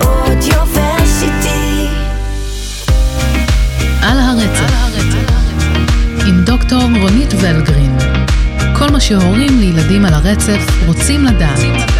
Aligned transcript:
אודיוורסיטי. 0.00 1.86
על 4.02 4.18
הרצף, 4.18 4.72
עם 6.26 6.44
דוקטור 6.44 6.82
רונית 6.82 7.34
ולגרין. 7.40 7.98
כל 8.78 8.90
מה 8.90 9.00
שהורים 9.00 9.60
לילדים 9.60 10.04
על 10.04 10.14
הרצף 10.14 10.62
רוצים 10.86 11.24
לדעת. 11.24 11.99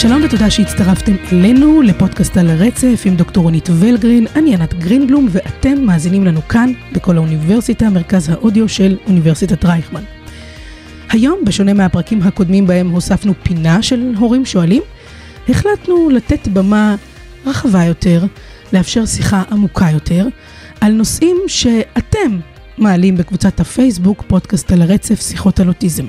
שלום 0.00 0.22
ותודה 0.24 0.50
שהצטרפתם 0.50 1.12
אלינו 1.32 1.82
לפודקאסט 1.82 2.36
על 2.36 2.50
הרצף 2.50 3.02
עם 3.04 3.16
דוקטור 3.16 3.42
רונית 3.42 3.68
ולגרין, 3.72 4.26
אני 4.36 4.54
ענת 4.54 4.74
גרינבלום 4.74 5.28
ואתם 5.30 5.80
מאזינים 5.84 6.24
לנו 6.24 6.48
כאן 6.48 6.72
בכל 6.92 7.16
האוניברסיטה, 7.16 7.90
מרכז 7.90 8.28
האודיו 8.28 8.68
של 8.68 8.96
אוניברסיטת 9.06 9.64
רייכמן. 9.64 10.02
היום, 11.10 11.40
בשונה 11.44 11.72
מהפרקים 11.72 12.22
הקודמים 12.22 12.66
בהם 12.66 12.90
הוספנו 12.90 13.32
פינה 13.42 13.82
של 13.82 14.14
הורים 14.18 14.44
שואלים, 14.44 14.82
החלטנו 15.48 16.10
לתת 16.10 16.48
במה 16.48 16.94
רחבה 17.46 17.84
יותר, 17.84 18.24
לאפשר 18.72 19.06
שיחה 19.06 19.42
עמוקה 19.50 19.88
יותר, 19.92 20.26
על 20.80 20.92
נושאים 20.92 21.36
שאתם 21.46 22.38
מעלים 22.78 23.16
בקבוצת 23.16 23.60
הפייסבוק, 23.60 24.24
פודקאסט 24.26 24.72
על 24.72 24.82
הרצף, 24.82 25.20
שיחות 25.20 25.60
על 25.60 25.68
אוטיזם. 25.68 26.06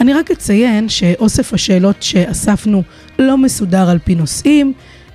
אני 0.00 0.12
רק 0.12 0.30
אציין 0.30 0.88
שאוסף 0.88 1.54
השאלות 1.54 2.02
שאספנו 2.02 2.82
לא 3.18 3.38
מסודר 3.38 3.90
על 3.90 3.98
פי 3.98 4.14
נושאים, 4.14 4.72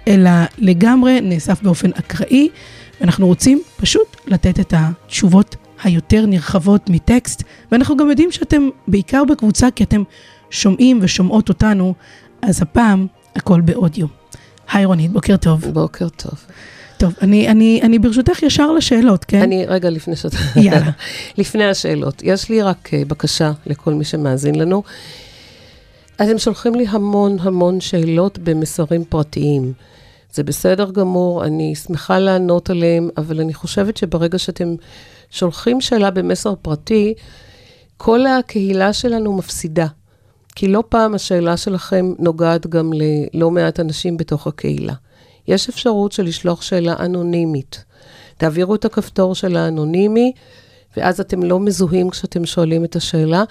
אלא 0.07 0.30
לגמרי 0.57 1.21
נאסף 1.21 1.62
באופן 1.62 1.89
אקראי, 1.93 2.49
ואנחנו 3.01 3.27
רוצים 3.27 3.62
פשוט 3.77 4.18
לתת 4.27 4.59
את 4.59 4.74
התשובות 4.77 5.55
היותר 5.84 6.26
נרחבות 6.26 6.90
מטקסט, 6.90 7.43
ואנחנו 7.71 7.98
גם 7.98 8.09
יודעים 8.09 8.32
שאתם 8.32 8.70
בעיקר 8.87 9.24
בקבוצה 9.24 9.71
כי 9.71 9.84
אתם 9.84 10.04
שומעים 10.49 10.99
ושומעות 11.02 11.49
אותנו, 11.49 11.93
אז 12.41 12.62
הפעם 12.62 13.07
הכל 13.35 13.62
באודיו. 13.62 14.07
היי 14.71 14.85
רונית, 14.85 15.12
בוקר 15.12 15.37
טוב. 15.37 15.65
בוקר 15.65 16.09
טוב. 16.09 16.46
טוב, 17.05 17.15
אני, 17.21 17.48
אני, 17.48 17.79
אני 17.84 17.99
ברשותך 17.99 18.43
ישר 18.43 18.71
לשאלות, 18.71 19.25
כן? 19.25 19.41
אני, 19.41 19.65
רגע, 19.65 19.89
לפני 19.89 20.15
שאתה... 20.15 20.37
יאללה. 20.55 20.91
לפני 21.37 21.65
השאלות, 21.65 22.21
יש 22.23 22.49
לי 22.49 22.62
רק 22.62 22.93
אה, 22.93 23.03
בקשה 23.07 23.51
לכל 23.65 23.93
מי 23.93 24.05
שמאזין 24.05 24.55
לנו. 24.55 24.84
אתם 26.15 26.37
שולחים 26.37 26.75
לי 26.75 26.85
המון 26.89 27.37
המון 27.39 27.81
שאלות 27.81 28.39
במסרים 28.39 29.03
פרטיים. 29.09 29.73
זה 30.34 30.43
בסדר 30.43 30.91
גמור, 30.91 31.45
אני 31.45 31.75
שמחה 31.75 32.20
לענות 32.20 32.70
עליהם, 32.70 33.09
אבל 33.17 33.40
אני 33.40 33.53
חושבת 33.53 33.97
שברגע 33.97 34.37
שאתם 34.37 34.75
שולחים 35.29 35.81
שאלה 35.81 36.12
במסר 36.12 36.53
פרטי, 36.62 37.13
כל 37.97 38.25
הקהילה 38.25 38.93
שלנו 38.93 39.37
מפסידה. 39.37 39.87
כי 40.55 40.67
לא 40.67 40.84
פעם 40.90 41.15
השאלה 41.15 41.57
שלכם 41.57 42.13
נוגעת 42.19 42.67
גם 42.67 42.91
ללא 42.93 43.51
מעט 43.51 43.79
אנשים 43.79 44.17
בתוך 44.17 44.47
הקהילה. 44.47 44.93
יש 45.48 45.70
אפשרות 45.70 46.12
של 46.12 46.24
לשלוח 46.24 46.62
שאלה 46.62 46.96
אנונימית. 46.99 47.84
תעבירו 48.38 48.76
את 48.76 48.85
הכפתור 48.85 49.35
של 49.35 49.57
האנונימי, 49.57 50.32
ואז 50.98 51.20
אתם 51.20 51.43
לא 51.43 51.60
מזוהים 51.60 52.10
כשאתם 52.10 52.46
שואלים 52.46 52.85
את 52.85 52.96
השאלה, 52.96 53.43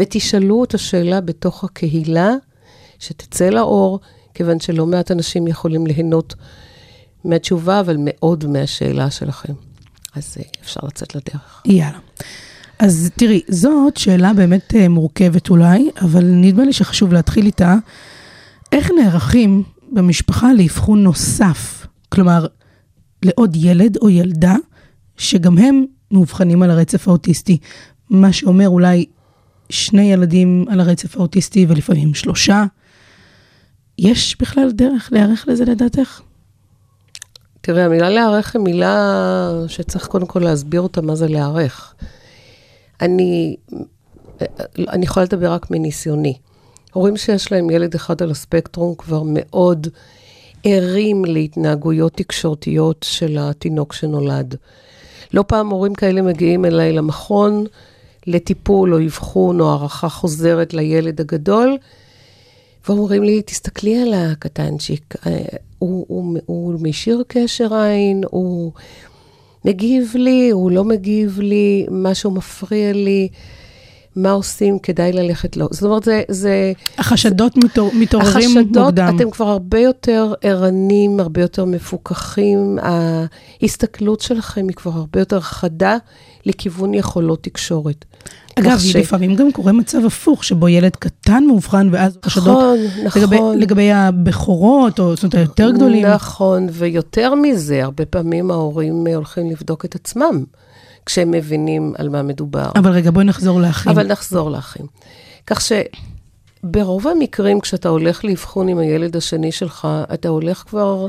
ותשאלו 0.00 0.64
את 0.64 0.74
השאלה 0.74 1.20
בתוך 1.20 1.64
הקהילה, 1.64 2.30
שתצא 2.98 3.48
לאור, 3.48 4.00
כיוון 4.34 4.60
שלא 4.60 4.86
מעט 4.86 5.10
אנשים 5.10 5.46
יכולים 5.46 5.86
ליהנות 5.86 6.34
מהתשובה, 7.24 7.80
אבל 7.80 7.96
מאוד 7.98 8.46
מהשאלה 8.46 9.10
שלכם. 9.10 9.52
אז 10.14 10.36
אה, 10.38 10.44
אפשר 10.62 10.80
לצאת 10.84 11.14
לדרך. 11.14 11.62
יאללה. 11.64 11.98
אז 12.78 13.10
תראי, 13.16 13.40
זאת 13.48 13.96
שאלה 13.96 14.32
באמת 14.32 14.74
אה, 14.74 14.88
מורכבת 14.88 15.50
אולי, 15.50 15.90
אבל 16.00 16.24
נדמה 16.24 16.64
לי 16.64 16.72
שחשוב 16.72 17.12
להתחיל 17.12 17.46
איתה. 17.46 17.74
איך 18.72 18.90
נערכים 18.98 19.62
במשפחה 19.92 20.52
לאבחון 20.52 21.02
נוסף? 21.02 21.86
כלומר, 22.08 22.46
לעוד 23.22 23.56
ילד 23.56 23.96
או 23.96 24.10
ילדה, 24.10 24.56
שגם 25.16 25.58
הם 25.58 25.84
מאובחנים 26.10 26.62
על 26.62 26.70
הרצף 26.70 27.08
האוטיסטי. 27.08 27.58
מה 28.10 28.32
שאומר 28.32 28.68
אולי 28.68 29.06
שני 29.70 30.12
ילדים 30.12 30.64
על 30.68 30.80
הרצף 30.80 31.16
האוטיסטי 31.16 31.66
ולפעמים 31.68 32.14
שלושה. 32.14 32.64
יש 33.98 34.36
בכלל 34.40 34.72
דרך 34.72 35.08
להיערך 35.12 35.44
לזה 35.48 35.64
לדעתך? 35.64 36.20
תראה, 37.60 37.84
המילה 37.84 38.10
להיערך 38.10 38.56
היא 38.56 38.62
מילה 38.62 39.50
שצריך 39.68 40.06
קודם 40.06 40.26
כל 40.26 40.40
להסביר 40.40 40.80
אותה 40.80 41.00
מה 41.00 41.14
זה 41.14 41.28
להיערך. 41.28 41.94
אני, 43.00 43.56
אני 44.78 45.04
יכולה 45.04 45.26
לדבר 45.26 45.52
רק 45.52 45.70
מניסיוני. 45.70 46.34
הורים 46.92 47.16
שיש 47.16 47.52
להם 47.52 47.70
ילד 47.70 47.94
אחד 47.94 48.22
על 48.22 48.30
הספקטרום 48.30 48.94
כבר 48.94 49.22
מאוד 49.26 49.86
ערים 50.64 51.24
להתנהגויות 51.24 52.12
תקשורתיות 52.12 53.06
של 53.08 53.36
התינוק 53.40 53.92
שנולד. 53.92 54.54
לא 55.34 55.44
פעם 55.46 55.70
הורים 55.70 55.94
כאלה 55.94 56.22
מגיעים 56.22 56.64
אליי 56.64 56.92
למכון 56.92 57.64
לטיפול 58.26 58.94
או 58.94 58.98
אבחון 59.04 59.60
או 59.60 59.70
הערכה 59.70 60.08
חוזרת 60.08 60.74
לילד 60.74 61.20
הגדול, 61.20 61.76
ואומרים 62.88 63.22
לי, 63.22 63.42
תסתכלי 63.42 64.02
על 64.02 64.14
הקטנצ'יק, 64.14 65.14
אה, 65.26 65.44
הוא, 65.78 66.06
הוא, 66.08 66.38
הוא 66.46 66.74
משאיר 66.80 67.22
קשר 67.28 67.74
עין, 67.74 68.24
הוא 68.30 68.72
מגיב 69.64 70.12
לי, 70.14 70.50
הוא 70.50 70.70
לא 70.70 70.84
מגיב 70.84 71.40
לי, 71.40 71.86
משהו 71.90 72.30
מפריע 72.30 72.92
לי. 72.92 73.28
מה 74.16 74.30
עושים, 74.30 74.78
כדאי 74.78 75.12
ללכת 75.12 75.56
לו. 75.56 75.68
זאת 75.70 75.82
אומרת, 75.82 76.04
זה... 76.04 76.22
זה 76.28 76.72
החשדות 76.98 77.56
מתעור, 77.56 77.90
מתעוררים 77.94 78.58
החשדות, 78.58 78.84
מוקדם. 78.84 79.16
אתם 79.16 79.30
כבר 79.30 79.48
הרבה 79.48 79.78
יותר 79.78 80.34
ערנים, 80.42 81.20
הרבה 81.20 81.40
יותר 81.40 81.64
מפוקחים. 81.64 82.78
ההסתכלות 82.82 84.20
שלכם 84.20 84.68
היא 84.68 84.76
כבר 84.76 84.90
הרבה 84.90 85.20
יותר 85.20 85.40
חדה 85.40 85.96
לכיוון 86.46 86.94
יכולות 86.94 87.42
תקשורת. 87.42 88.04
אגב, 88.58 88.78
ש... 88.78 88.96
לפעמים 88.96 89.36
גם 89.36 89.52
קורה 89.52 89.72
מצב 89.72 90.04
הפוך, 90.04 90.44
שבו 90.44 90.68
ילד 90.68 90.96
קטן 90.96 91.44
מאובחן, 91.46 91.88
ואז 91.92 92.18
חשדות 92.24 92.46
נכון, 92.46 92.78
נכון. 93.04 93.22
לגבי, 93.22 93.38
לגבי 93.56 93.92
הבכורות, 93.92 94.98
או 94.98 95.16
זאת 95.16 95.22
אומרת, 95.22 95.34
היותר 95.34 95.70
גדולים. 95.70 96.06
נכון, 96.06 96.66
ויותר 96.72 97.34
מזה, 97.34 97.84
הרבה 97.84 98.06
פעמים 98.06 98.50
ההורים 98.50 99.06
הולכים 99.06 99.50
לבדוק 99.50 99.84
את 99.84 99.94
עצמם. 99.94 100.44
כשהם 101.06 101.30
מבינים 101.30 101.92
על 101.98 102.08
מה 102.08 102.22
מדובר. 102.22 102.70
אבל 102.76 102.90
רגע, 102.90 103.10
בואי 103.10 103.24
נחזור 103.24 103.60
לאחים. 103.60 103.92
אבל 103.92 104.06
נחזור 104.06 104.50
לאחים. 104.50 104.86
כך 105.46 105.60
שברוב 105.60 107.08
המקרים, 107.08 107.60
כשאתה 107.60 107.88
הולך 107.88 108.24
לאבחון 108.24 108.68
עם 108.68 108.78
הילד 108.78 109.16
השני 109.16 109.52
שלך, 109.52 109.88
אתה 110.14 110.28
הולך 110.28 110.64
כבר, 110.66 111.06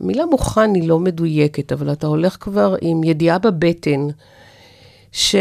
המילה 0.00 0.26
מוכן 0.26 0.74
היא 0.74 0.88
לא 0.88 0.98
מדויקת, 0.98 1.72
אבל 1.72 1.92
אתה 1.92 2.06
הולך 2.06 2.36
כבר 2.40 2.74
עם 2.80 3.04
ידיעה 3.04 3.38
בבטן, 3.38 4.06
ש... 5.12 5.36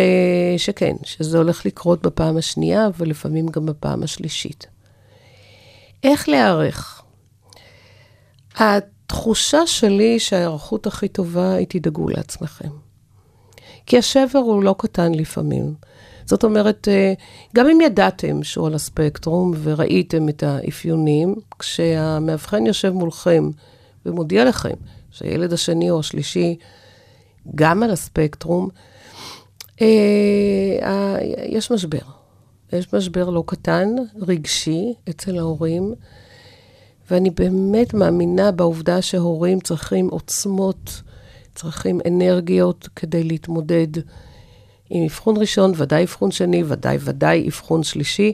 שכן, 0.58 0.96
שזה 1.04 1.38
הולך 1.38 1.66
לקרות 1.66 2.02
בפעם 2.02 2.38
השנייה, 2.38 2.88
ולפעמים 2.98 3.48
גם 3.48 3.66
בפעם 3.66 4.04
השלישית. 4.04 4.68
איך 6.04 6.30
להיערך? 6.30 7.02
התחושה 8.58 9.68
שלי 9.68 10.20
שההיערכות 10.20 10.88
הכי 10.88 11.08
טובה 11.08 11.54
היא 11.54 11.68
תדאגו 11.70 12.10
לעצמכם. 12.10 12.70
כי 13.86 13.98
השבר 13.98 14.40
הוא 14.40 14.64
לא 14.64 14.76
קטן 14.78 15.14
לפעמים. 15.14 15.74
זאת 16.26 16.44
אומרת, 16.44 16.88
אה, 16.88 17.14
גם 17.56 17.70
אם 17.70 17.82
ידעתם 17.82 18.44
שהוא 18.44 18.68
על 18.68 18.74
הספקטרום 18.74 19.54
וראיתם 19.64 20.30
את 20.30 20.44
האפיונים, 20.44 21.36
כשהמאבחן 21.60 22.66
יושב 22.66 22.90
מולכם 22.90 23.50
ומודיע 24.06 24.46
לכם 24.46 24.76
שהילד 25.12 25.54
השני 25.54 25.92
או 25.92 26.00
השלישי 26.00 26.56
גם 27.56 27.84
על 27.84 27.92
הספקטרום, 27.92 28.70
אה, 29.82 31.18
יש 31.50 31.72
משבר. 31.72 32.00
יש 32.74 32.94
משבר 32.94 33.30
לא 33.30 33.44
קטן, 33.48 33.90
רגשי, 34.22 34.94
אצל 35.10 35.38
ההורים, 35.38 35.94
ואני 37.12 37.30
באמת 37.30 37.94
מאמינה 37.94 38.52
בעובדה 38.52 39.02
שהורים 39.02 39.60
צריכים 39.60 40.10
עוצמות 40.10 41.02
צריכים 41.56 42.00
אנרגיות 42.08 42.90
כדי 42.96 43.24
להתמודד 43.24 43.88
עם 44.90 45.04
אבחון 45.04 45.38
ראשון, 45.38 45.72
ודאי 45.76 46.04
אבחון 46.04 46.32
שני, 46.32 46.64
ודאי 46.68 46.98
ודאי 47.02 47.48
אבחון 47.48 47.84
שלישי. 47.84 48.34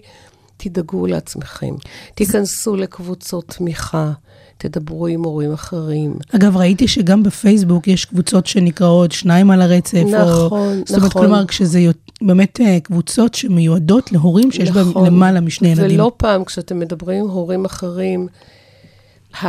תדאגו 0.58 1.08
לעצמכם, 1.08 1.76
תיכנסו 2.16 2.76
לקבוצות 2.76 3.48
תמיכה, 3.48 4.12
תדברו 4.58 5.08
עם 5.08 5.24
הורים 5.24 5.54
אחרים. 5.54 6.16
אגב, 6.36 6.58
ראיתי 6.58 6.88
שגם 6.88 7.24
בפייסבוק 7.24 7.88
יש 7.88 8.06
קבוצות 8.06 8.46
שנקראות 8.46 9.12
שניים 9.12 9.52
על 9.52 9.62
הרצף. 9.62 9.98
נכון, 9.98 10.22
או, 10.22 10.46
נכון. 10.46 10.82
זאת 10.86 10.98
אומרת, 10.98 11.14
כלומר, 11.14 11.46
כשזה 11.46 11.80
באמת 12.22 12.62
אה, 12.62 12.80
קבוצות 12.80 13.34
שמיועדות 13.34 14.12
להורים 14.12 14.52
שיש 14.52 14.70
נכון. 14.70 14.94
בהם 14.94 15.06
למעלה 15.06 15.42
משני 15.42 15.68
ילדים. 15.68 15.96
ולא 15.96 16.12
פעם, 16.18 16.44
כשאתם 16.44 16.80
מדברים 16.80 17.24
עם 17.24 17.30
הורים 17.30 17.66
אחרים, 17.66 18.28
ה... 19.36 19.48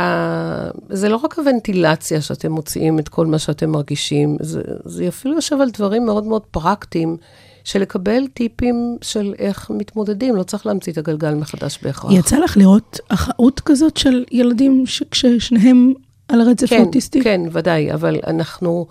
זה 0.89 1.09
לא 1.09 1.15
רק 1.15 1.39
הוונטילציה 1.39 2.21
שאתם 2.21 2.51
מוציאים 2.51 2.99
את 2.99 3.09
כל 3.09 3.25
מה 3.25 3.39
שאתם 3.39 3.69
מרגישים, 3.69 4.37
זה, 4.41 4.61
זה 4.85 5.07
אפילו 5.07 5.35
יושב 5.35 5.61
על 5.61 5.69
דברים 5.69 6.05
מאוד 6.05 6.25
מאוד 6.25 6.41
פרקטיים, 6.51 7.17
של 7.63 7.81
לקבל 7.81 8.27
טיפים 8.33 8.97
של 9.01 9.33
איך 9.39 9.69
מתמודדים, 9.69 10.35
לא 10.35 10.43
צריך 10.43 10.65
להמציא 10.65 10.93
את 10.93 10.97
הגלגל 10.97 11.33
מחדש 11.33 11.79
בהכרח. 11.83 12.11
יצא 12.11 12.37
לך 12.37 12.57
לראות 12.57 12.99
אחאות 13.07 13.59
כזאת 13.59 13.97
של 13.97 14.23
ילדים 14.31 14.85
ש- 14.85 15.03
כששניהם 15.11 15.93
על 16.27 16.41
הרצף 16.41 16.69
כן, 16.69 16.81
האוטיסטי? 16.81 17.23
כן, 17.23 17.41
ודאי, 17.51 17.93
אבל 17.93 18.19
אנחנו, 18.27 18.87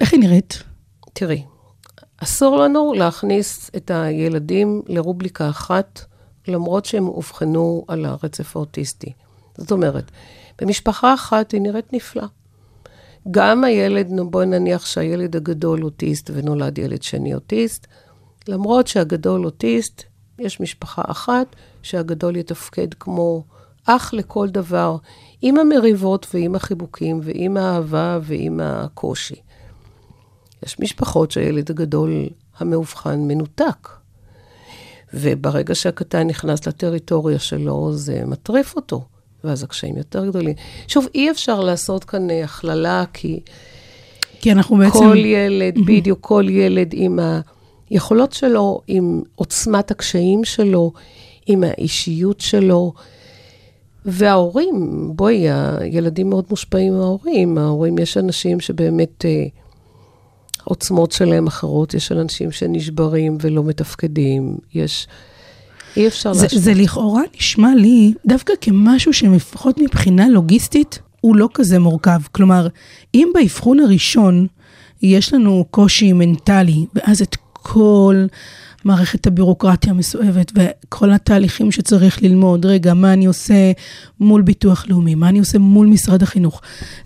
איך 0.00 0.12
היא 0.12 0.20
נראית? 0.20 0.62
תראי, 1.12 1.42
אסור 2.16 2.56
לנו 2.56 2.92
להכניס 2.94 3.70
את 3.76 3.90
הילדים 3.94 4.82
לרובליקה 4.86 5.48
אחת, 5.48 6.00
למרות 6.48 6.84
שהם 6.84 7.08
אובחנו 7.08 7.84
על 7.88 8.04
הרצף 8.04 8.56
האוטיסטי. 8.56 9.12
זאת 9.58 9.72
אומרת, 9.72 10.10
במשפחה 10.60 11.14
אחת 11.14 11.52
היא 11.52 11.60
נראית 11.60 11.92
נפלא. 11.92 12.24
גם 13.30 13.64
הילד, 13.64 14.10
נו, 14.10 14.30
בואי 14.30 14.46
נניח 14.46 14.86
שהילד 14.86 15.36
הגדול 15.36 15.84
אוטיסט 15.84 16.30
ונולד 16.34 16.78
ילד 16.78 17.02
שני 17.02 17.34
אוטיסט, 17.34 17.86
למרות 18.48 18.86
שהגדול 18.86 19.44
אוטיסט, 19.44 20.02
יש 20.38 20.60
משפחה 20.60 21.02
אחת 21.06 21.56
שהגדול 21.82 22.36
יתפקד 22.36 22.94
כמו 22.94 23.44
אח 23.84 24.14
לכל 24.14 24.48
דבר, 24.48 24.96
עם 25.42 25.58
המריבות 25.58 26.26
ועם 26.34 26.54
החיבוקים 26.54 27.20
ועם 27.22 27.56
האהבה 27.56 28.18
ועם 28.22 28.60
הקושי. 28.62 29.40
יש 30.62 30.80
משפחות 30.80 31.30
שהילד 31.30 31.70
הגדול 31.70 32.28
המאובחן 32.58 33.20
מנותק. 33.20 33.88
וברגע 35.14 35.74
שהקטן 35.74 36.26
נכנס 36.26 36.66
לטריטוריה 36.66 37.38
שלו, 37.38 37.92
זה 37.92 38.22
מטריף 38.26 38.76
אותו, 38.76 39.04
ואז 39.44 39.62
הקשיים 39.62 39.96
יותר 39.96 40.26
גדולים. 40.26 40.54
שוב, 40.88 41.06
אי 41.14 41.30
אפשר 41.30 41.60
לעשות 41.60 42.04
כאן 42.04 42.30
אה, 42.30 42.44
הכללה, 42.44 43.04
כי 43.12 43.40
כי 44.40 44.52
אנחנו 44.52 44.76
בעצם... 44.76 44.98
כל 44.98 45.16
ילד, 45.16 45.74
בדיוק 45.86 46.18
כל 46.20 46.46
ילד 46.48 46.90
עם 46.92 47.18
היכולות 47.90 48.32
שלו, 48.32 48.80
עם 48.86 49.22
עוצמת 49.34 49.90
הקשיים 49.90 50.44
שלו, 50.44 50.92
עם 51.46 51.64
האישיות 51.64 52.40
שלו. 52.40 52.92
וההורים, 54.04 55.10
בואי, 55.16 55.46
הילדים 55.50 56.30
מאוד 56.30 56.44
מושפעים 56.50 56.98
מההורים. 56.98 57.58
ההורים, 57.58 57.98
יש 57.98 58.16
אנשים 58.16 58.60
שבאמת 58.60 59.24
אה, 59.24 59.44
עוצמות 60.64 61.12
שלהם 61.12 61.46
אחרות, 61.46 61.94
יש 61.94 62.12
אנשים 62.12 62.50
שנשברים 62.50 63.38
ולא 63.40 63.64
מתפקדים, 63.64 64.56
יש... 64.74 65.06
אי 65.96 66.06
אפשר 66.06 66.32
זה, 66.32 66.42
להשוות. 66.42 66.62
זה 66.62 66.74
לכאורה 66.74 67.22
נשמע 67.36 67.74
לי 67.74 68.12
דווקא 68.26 68.52
כמשהו 68.60 69.12
שלפחות 69.12 69.78
מבחינה 69.78 70.28
לוגיסטית 70.28 70.98
הוא 71.20 71.36
לא 71.36 71.48
כזה 71.54 71.78
מורכב. 71.78 72.20
כלומר, 72.32 72.68
אם 73.14 73.28
באבחון 73.34 73.80
הראשון 73.80 74.46
יש 75.02 75.34
לנו 75.34 75.64
קושי 75.70 76.12
מנטלי, 76.12 76.86
ואז 76.94 77.22
את 77.22 77.36
כל 77.64 78.26
מערכת 78.84 79.26
הבירוקרטיה 79.26 79.90
המסואבת 79.90 80.52
וכל 80.54 81.12
התהליכים 81.12 81.72
שצריך 81.72 82.22
ללמוד, 82.22 82.66
רגע, 82.66 82.94
מה 82.94 83.12
אני 83.12 83.26
עושה 83.26 83.72
מול 84.20 84.42
ביטוח 84.42 84.84
לאומי, 84.88 85.14
מה 85.14 85.28
אני 85.28 85.38
עושה 85.38 85.58
מול 85.58 85.86
משרד 85.86 86.22
החינוך, 86.22 86.60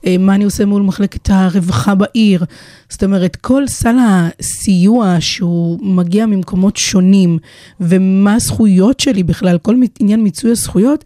אה, 0.06 0.18
מה 0.18 0.34
אני 0.34 0.44
עושה 0.44 0.64
מול 0.64 0.82
מחלקת 0.82 1.30
הרווחה 1.30 1.94
בעיר. 1.94 2.44
זאת 2.88 3.04
אומרת, 3.04 3.36
כל 3.36 3.66
סל 3.66 3.96
הסיוע 4.08 5.16
שהוא 5.20 5.78
מגיע 5.82 6.26
ממקומות 6.26 6.76
שונים, 6.76 7.38
ומה 7.80 8.34
הזכויות 8.34 9.00
שלי 9.00 9.22
בכלל, 9.22 9.58
כל 9.58 9.74
עניין 10.00 10.22
מיצוי 10.22 10.50
הזכויות, 10.50 11.04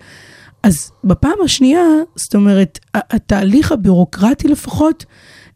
אז 0.63 0.91
בפעם 1.05 1.39
השנייה, 1.45 1.87
זאת 2.17 2.35
אומרת, 2.35 2.79
התהליך 2.95 3.73
הבירוקרטי 3.73 4.49
לפחות, 4.49 5.05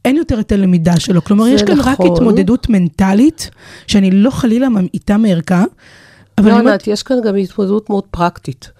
אין 0.07 0.17
יותר 0.17 0.41
את 0.41 0.53
הלמידה 0.53 1.01
שלו. 1.01 1.25
כלומר, 1.25 1.47
יש 1.49 1.63
כאן 1.63 1.81
רק 1.81 1.87
נכון. 2.01 2.13
התמודדות 2.13 2.69
מנטלית, 2.69 3.51
שאני 3.87 4.11
לא 4.11 4.31
חלילה 4.31 4.69
ממעיטה 4.69 5.17
מערכה, 5.17 5.65
אבל 6.39 6.51
לא, 6.51 6.57
ענת, 6.59 6.87
יש 6.87 7.03
כאן 7.03 7.17
גם 7.25 7.37
התמודדות 7.37 7.91
מאוד 7.91 8.05
פרקטית. 8.11 8.71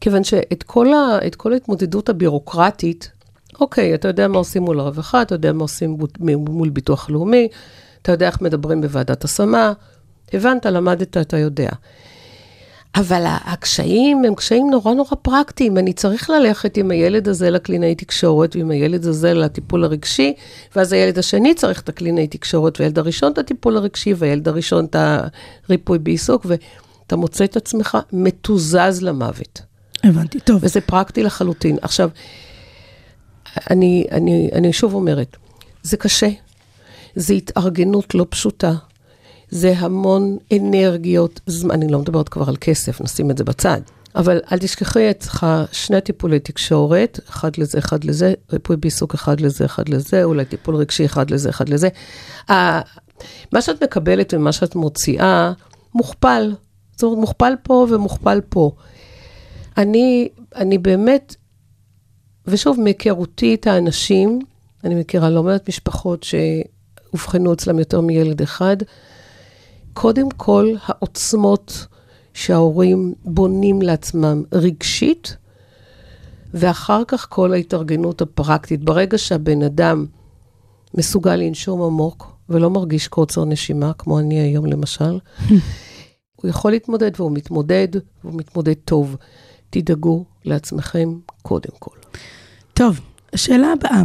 כיוון 0.00 0.24
שאת 0.24 0.62
כל, 0.62 0.92
ה, 0.92 1.18
כל 1.36 1.52
ההתמודדות 1.52 2.08
הבירוקרטית, 2.08 3.10
אוקיי, 3.60 3.94
אתה 3.94 4.08
יודע 4.08 4.28
מה 4.28 4.38
עושים 4.38 4.62
מול 4.62 4.80
הרווחה, 4.80 5.22
אתה 5.22 5.34
יודע 5.34 5.52
מה 5.52 5.62
עושים 5.62 5.90
מול- 5.90 6.36
מול 6.48 6.68
ביטוח 6.68 7.10
לאומי, 7.10 7.48
אתה 8.02 8.12
יודע 8.12 8.26
איך 8.26 8.40
מדברים 8.40 8.80
בוועדת 8.80 9.24
השמה, 9.24 9.72
הבנת, 10.32 10.66
למדת, 10.66 11.16
אתה 11.16 11.38
יודע. 11.38 11.68
אבל 12.94 13.24
הקשיים 13.26 14.24
הם 14.24 14.34
קשיים 14.34 14.70
נורא 14.70 14.94
נורא 14.94 15.10
פרקטיים. 15.22 15.78
אני 15.78 15.92
צריך 15.92 16.30
ללכת 16.30 16.76
עם 16.76 16.90
הילד 16.90 17.28
הזה 17.28 17.50
לקלינאי 17.50 17.94
תקשורת, 17.94 18.56
ועם 18.56 18.70
הילד 18.70 19.06
הזה 19.06 19.34
לטיפול 19.34 19.84
הרגשי, 19.84 20.34
ואז 20.76 20.92
הילד 20.92 21.18
השני 21.18 21.54
צריך 21.54 21.80
את 21.80 21.88
הקלינאי 21.88 22.26
תקשורת, 22.26 22.80
והילד 22.80 22.98
הראשון 22.98 23.32
את 23.32 23.38
הטיפול 23.38 23.76
הרגשי, 23.76 24.14
והילד 24.16 24.48
הראשון 24.48 24.84
את 24.84 24.96
הריפוי 25.68 25.98
בעיסוק, 25.98 26.46
ואתה 26.48 27.16
מוצא 27.16 27.44
את 27.44 27.56
עצמך 27.56 27.98
מתוזז 28.12 29.02
למוות. 29.02 29.62
הבנתי, 30.04 30.40
טוב. 30.40 30.58
וזה 30.64 30.80
פרקטי 30.80 31.22
לחלוטין. 31.22 31.76
עכשיו, 31.82 32.10
אני, 33.70 34.04
אני, 34.12 34.50
אני 34.52 34.72
שוב 34.72 34.94
אומרת, 34.94 35.36
זה 35.82 35.96
קשה, 35.96 36.28
זה 37.14 37.34
התארגנות 37.34 38.14
לא 38.14 38.26
פשוטה, 38.28 38.72
זה 39.54 39.74
המון 39.78 40.36
אנרגיות, 40.52 41.40
זמן, 41.46 41.70
אני 41.70 41.88
לא 41.88 41.98
מדברת 41.98 42.28
כבר 42.28 42.48
על 42.48 42.56
כסף, 42.60 43.00
נשים 43.00 43.30
את 43.30 43.38
זה 43.38 43.44
בצד. 43.44 43.80
אבל 44.14 44.40
אל 44.52 44.58
תשכחי, 44.58 45.10
את 45.10 45.20
צריכה 45.20 45.64
שני 45.72 46.00
טיפולי 46.00 46.38
תקשורת, 46.40 47.20
אחד 47.28 47.56
לזה, 47.58 47.78
אחד 47.78 48.04
לזה, 48.04 48.34
ריפוי 48.52 48.76
בעיסוק 48.76 49.14
אחד 49.14 49.40
לזה, 49.40 49.64
אחד 49.64 49.88
לזה, 49.88 50.24
אולי 50.24 50.44
טיפול 50.44 50.76
רגשי 50.76 51.04
אחד 51.04 51.30
לזה, 51.30 51.50
אחד 51.50 51.68
לזה. 51.68 51.88
מה 53.52 53.60
שאת 53.60 53.82
מקבלת 53.82 54.34
ומה 54.34 54.52
שאת 54.52 54.74
מוציאה, 54.74 55.52
מוכפל. 55.94 56.52
זאת 56.92 57.02
אומרת, 57.02 57.18
מוכפל 57.18 57.52
פה 57.62 57.86
ומוכפל 57.90 58.40
פה. 58.48 58.70
אני, 59.76 60.28
אני 60.56 60.78
באמת, 60.78 61.36
ושוב, 62.46 62.80
מהיכרותי 62.80 63.54
את 63.54 63.66
האנשים, 63.66 64.38
אני 64.84 64.94
מכירה 64.94 65.30
לא 65.30 65.42
מעט 65.42 65.68
משפחות 65.68 66.22
שאובחנו 66.22 67.52
אצלם 67.52 67.78
יותר 67.78 68.00
מילד 68.00 68.42
אחד, 68.42 68.76
קודם 69.94 70.30
כל, 70.30 70.74
העוצמות 70.84 71.86
שההורים 72.34 73.14
בונים 73.24 73.82
לעצמם 73.82 74.42
רגשית, 74.52 75.36
ואחר 76.54 77.02
כך 77.08 77.26
כל 77.30 77.52
ההתארגנות 77.52 78.22
הפרקטית. 78.22 78.84
ברגע 78.84 79.18
שהבן 79.18 79.62
אדם 79.62 80.06
מסוגל 80.94 81.36
לנשום 81.36 81.82
עמוק 81.82 82.36
ולא 82.48 82.70
מרגיש 82.70 83.08
קוצר 83.08 83.44
נשימה, 83.44 83.92
כמו 83.98 84.18
אני 84.18 84.40
היום 84.40 84.66
למשל, 84.66 85.18
הוא 86.36 86.48
יכול 86.50 86.70
להתמודד, 86.70 87.10
והוא 87.16 87.32
מתמודד, 87.32 87.88
והוא 88.24 88.38
מתמודד 88.38 88.74
טוב. 88.84 89.16
תדאגו 89.70 90.24
לעצמכם 90.44 91.08
קודם 91.42 91.72
כל. 91.78 91.96
טוב, 92.74 93.00
השאלה 93.32 93.72
הבאה. 93.72 94.02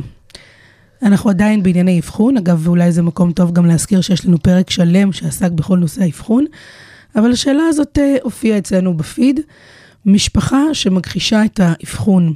אנחנו 1.03 1.29
עדיין 1.29 1.63
בענייני 1.63 1.99
אבחון, 1.99 2.37
אגב, 2.37 2.67
ואולי 2.67 2.91
זה 2.91 3.01
מקום 3.01 3.31
טוב 3.31 3.51
גם 3.51 3.65
להזכיר 3.65 4.01
שיש 4.01 4.25
לנו 4.25 4.39
פרק 4.39 4.69
שלם 4.69 5.11
שעסק 5.11 5.51
בכל 5.51 5.77
נושא 5.77 6.01
האבחון, 6.01 6.45
אבל 7.15 7.31
השאלה 7.31 7.63
הזאת 7.69 7.99
אה, 7.99 8.15
הופיעה 8.23 8.57
אצלנו 8.57 8.97
בפיד. 8.97 9.39
משפחה 10.05 10.63
שמכחישה 10.73 11.45
את 11.45 11.59
האבחון, 11.63 12.33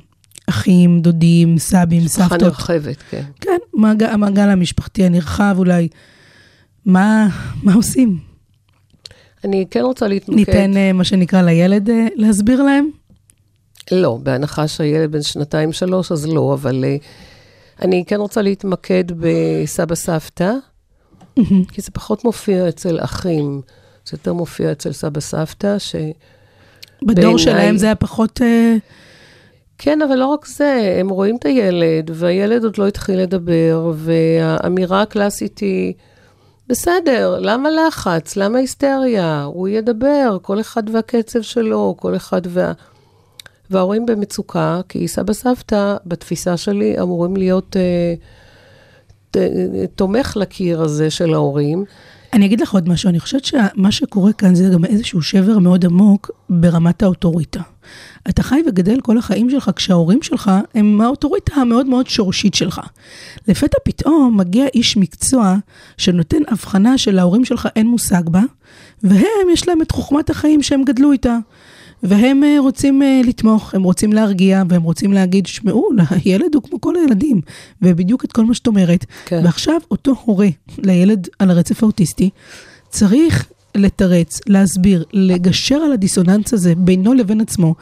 אחים, 0.49 1.01
דודים, 1.01 1.57
סבים, 1.57 2.05
משפחה 2.05 2.29
סבתות. 2.29 2.41
נרחבת, 2.41 2.97
כן. 3.09 3.23
כן, 3.41 3.57
מעגל, 3.73 4.05
המעגל 4.05 4.49
המשפחתי 4.49 5.05
הנרחב 5.05 5.55
אולי. 5.57 5.87
מה, 6.85 7.27
מה 7.63 7.73
עושים? 7.73 8.19
אני 9.43 9.65
כן 9.71 9.81
רוצה 9.81 10.07
להתמקד. 10.07 10.35
ניתן, 10.35 10.77
אה, 10.77 10.93
מה 10.93 11.03
שנקרא, 11.03 11.41
לילד 11.41 11.89
אה, 11.89 12.07
להסביר 12.15 12.63
להם? 12.63 12.89
לא, 13.91 14.19
בהנחה 14.23 14.67
שהילד 14.67 15.11
בן 15.11 15.21
שנתיים-שלוש, 15.21 16.11
אז 16.11 16.27
לא, 16.27 16.53
אבל 16.53 16.85
אני 17.81 18.03
כן 18.07 18.15
רוצה 18.15 18.41
להתמקד 18.41 19.03
בסבא-סבתא, 19.19 20.51
כי 21.71 21.81
זה 21.81 21.91
פחות 21.91 22.25
מופיע 22.25 22.69
אצל 22.69 22.99
אחים, 23.01 23.61
זה 24.05 24.15
יותר 24.15 24.33
מופיע 24.33 24.71
אצל 24.71 24.91
סבא-סבתא, 24.91 25.79
ש... 25.79 25.95
בדור 27.03 27.37
שלהם 27.37 27.77
זה 27.77 27.85
היה 27.85 27.95
פחות... 27.95 28.41
אה, 28.41 28.75
כן, 29.77 30.01
אבל 30.01 30.15
לא 30.15 30.25
רק 30.25 30.45
זה, 30.45 30.97
הם 30.99 31.09
רואים 31.09 31.35
את 31.35 31.45
הילד, 31.45 32.11
והילד 32.13 32.63
עוד 32.63 32.77
לא 32.77 32.87
התחיל 32.87 33.19
לדבר, 33.19 33.91
והאמירה 33.95 35.01
הקלאסית 35.01 35.59
היא, 35.59 35.93
בסדר, 36.67 37.39
למה 37.39 37.69
לחץ? 37.69 38.35
למה 38.35 38.59
היסטריה? 38.59 39.43
הוא 39.43 39.67
ידבר, 39.67 40.37
כל 40.41 40.59
אחד 40.59 40.89
והקצב 40.89 41.41
שלו, 41.41 41.95
כל 41.99 42.15
אחד 42.15 42.41
וה... 42.49 42.71
וההורים 43.73 44.05
במצוקה, 44.05 44.81
כי 44.89 45.07
סבא 45.07 45.33
סבתא, 45.33 45.95
בתפיסה 46.05 46.57
שלי, 46.57 47.01
אמורים 47.01 47.37
להיות 47.37 47.77
אה, 47.77 48.13
ת, 49.31 49.37
תומך 49.95 50.37
לקיר 50.37 50.81
הזה 50.81 51.09
של 51.09 51.33
ההורים. 51.33 51.85
אני 52.33 52.45
אגיד 52.45 52.61
לך 52.61 52.73
עוד 52.73 52.89
משהו, 52.89 53.09
אני 53.09 53.19
חושבת 53.19 53.45
שמה 53.45 53.91
שקורה 53.91 54.33
כאן 54.33 54.55
זה 54.55 54.69
גם 54.73 54.85
איזשהו 54.85 55.21
שבר 55.21 55.59
מאוד 55.59 55.85
עמוק 55.85 56.31
ברמת 56.49 57.03
האוטוריטה. 57.03 57.61
אתה 58.29 58.43
חי 58.43 58.61
וגדל 58.67 59.01
כל 59.01 59.17
החיים 59.17 59.49
שלך 59.49 59.71
כשההורים 59.75 60.21
שלך 60.21 60.51
הם 60.75 61.01
האוטוריטה 61.01 61.55
המאוד 61.55 61.85
מאוד 61.85 62.07
שורשית 62.07 62.53
שלך. 62.53 62.81
לפתע 63.47 63.77
פתאום 63.83 64.37
מגיע 64.37 64.65
איש 64.73 64.97
מקצוע 64.97 65.55
שנותן 65.97 66.41
הבחנה 66.47 66.97
שלהורים 66.97 67.45
שלך 67.45 67.67
אין 67.75 67.87
מושג 67.87 68.23
בה, 68.25 68.41
והם, 69.03 69.49
יש 69.53 69.67
להם 69.67 69.81
את 69.81 69.91
חוכמת 69.91 70.29
החיים 70.29 70.63
שהם 70.63 70.83
גדלו 70.83 71.11
איתה. 71.11 71.37
והם 72.03 72.43
אה, 72.43 72.55
רוצים 72.59 73.01
אה, 73.01 73.21
לתמוך, 73.23 73.73
הם 73.75 73.83
רוצים 73.83 74.13
להרגיע, 74.13 74.63
והם 74.69 74.83
רוצים 74.83 75.13
להגיד, 75.13 75.45
שמעו, 75.45 75.89
הילד 76.09 76.55
הוא 76.55 76.63
כמו 76.63 76.81
כל 76.81 76.95
הילדים, 76.95 77.41
ובדיוק 77.81 78.25
את 78.25 78.31
כל 78.31 78.45
מה 78.45 78.53
שאת 78.53 78.67
אומרת. 78.67 79.05
כן. 79.25 79.41
ועכשיו 79.45 79.75
אותו 79.91 80.13
הורה 80.25 80.47
לילד 80.77 81.27
על 81.39 81.51
הרצף 81.51 81.83
האוטיסטי, 81.83 82.29
צריך 82.89 83.47
לתרץ, 83.75 84.39
להסביר, 84.47 85.03
לגשר 85.13 85.75
על 85.75 85.91
הדיסוננס 85.91 86.53
הזה 86.53 86.73
בינו 86.77 87.13
לבין 87.13 87.41
עצמו, 87.41 87.75